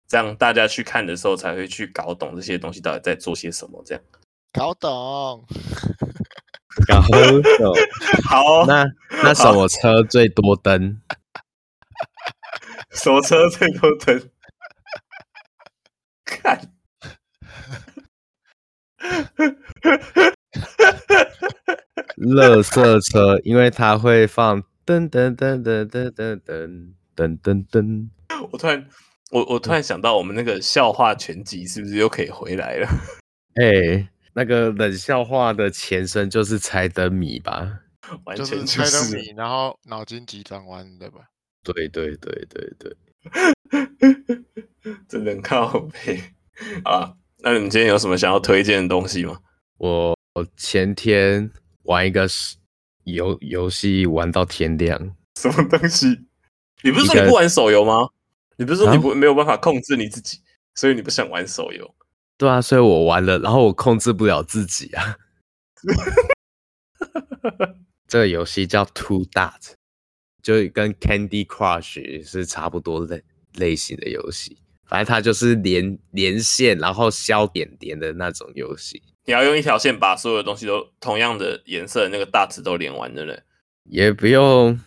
[0.08, 3.82] 这样大家去看的时候才会去搞懂这些东西到底在做些什么。
[3.84, 4.02] 这样
[4.52, 5.44] 搞懂，
[6.88, 7.74] 搞懂。
[8.24, 8.86] 好，那
[9.22, 11.02] 那什么车最多灯？
[12.92, 14.30] 什么车最多灯？
[16.24, 16.72] 看。
[22.16, 28.08] 垃圾车，因为它会放噔噔噔噔噔噔噔噔噔噔。
[28.50, 28.86] 我突然，
[29.30, 32.88] 我我突然想到，我们那个笑话全集是不是又可以回来了？
[33.60, 37.80] 哎、欸，那个冷笑话的前身就是猜灯谜吧？
[38.24, 41.20] 完全就是猜灯谜，然后脑筋急转弯，对吧？
[41.62, 42.94] 对对对对对，
[45.08, 46.20] 真的很靠背
[46.84, 47.14] 啊！
[47.38, 49.38] 那你们今天有什么想要推荐的东西吗？
[49.78, 50.14] 我
[50.56, 51.50] 前天
[51.82, 52.26] 玩一个
[53.04, 55.14] 游游戏，玩到天亮。
[55.36, 56.26] 什么东西？
[56.82, 58.08] 你不是说你不玩手游吗？
[58.56, 60.40] 你不是说你不、啊、没有办法控制你自己，
[60.74, 61.94] 所以你不想玩手游？
[62.36, 65.16] 对啊，所以我玩了，然后我控制不了自己啊。
[68.08, 69.72] 这个游戏叫 Two Dot，
[70.42, 73.22] 就跟 Candy Crush 是差不多类
[73.54, 74.58] 类型的游戏。
[74.86, 79.02] 反正它就是连连线，然后消点点的那种游戏。
[79.24, 83.42] 你要用一条线把所有的东西都同样的颜色的那个大字都连完对不对？
[83.84, 84.78] 也不用，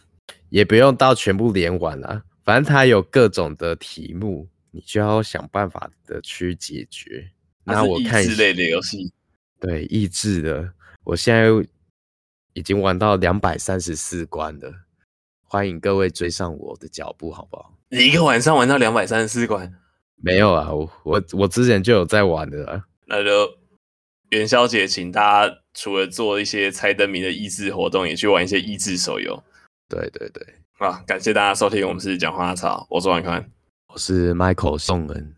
[0.49, 2.23] 也不用到全部连完啦。
[2.43, 7.29] 反正它有各种的题目，你就要想办法的去解决。
[7.63, 9.11] 那我看益智类的游戏，
[9.59, 10.71] 对，益智的，
[11.03, 11.49] 我现在
[12.53, 14.71] 已经玩到两百三十四关了。
[15.43, 17.73] 欢迎各位追上我的脚步，好不好？
[17.89, 19.73] 你一个晚上玩到两百三十四关？
[20.15, 22.83] 没有啊，我我我之前就有在玩的啦。
[23.05, 23.49] 那就
[24.29, 29.41] 元宵节，请大家除了做一些猜灯谜的益智活动，也去玩一些益智手游。
[29.89, 30.45] 对对对，
[30.79, 33.49] 啊，感谢大家收听，我们是讲花草，我是王宽，
[33.87, 35.35] 我是 Michael 宋恩。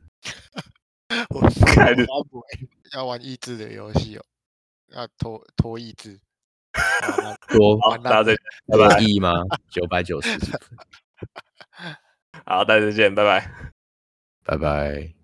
[1.29, 2.03] 我开的
[2.93, 4.25] 要玩益智的游戏哦，
[4.95, 6.19] 要拖拖益智，
[7.49, 8.99] 多 好，大家再见，拜拜。
[8.99, 9.33] 亿吗？
[9.69, 10.29] 九百九十。
[12.45, 13.51] 好，大家再见，拜拜。
[14.43, 15.18] 拜拜。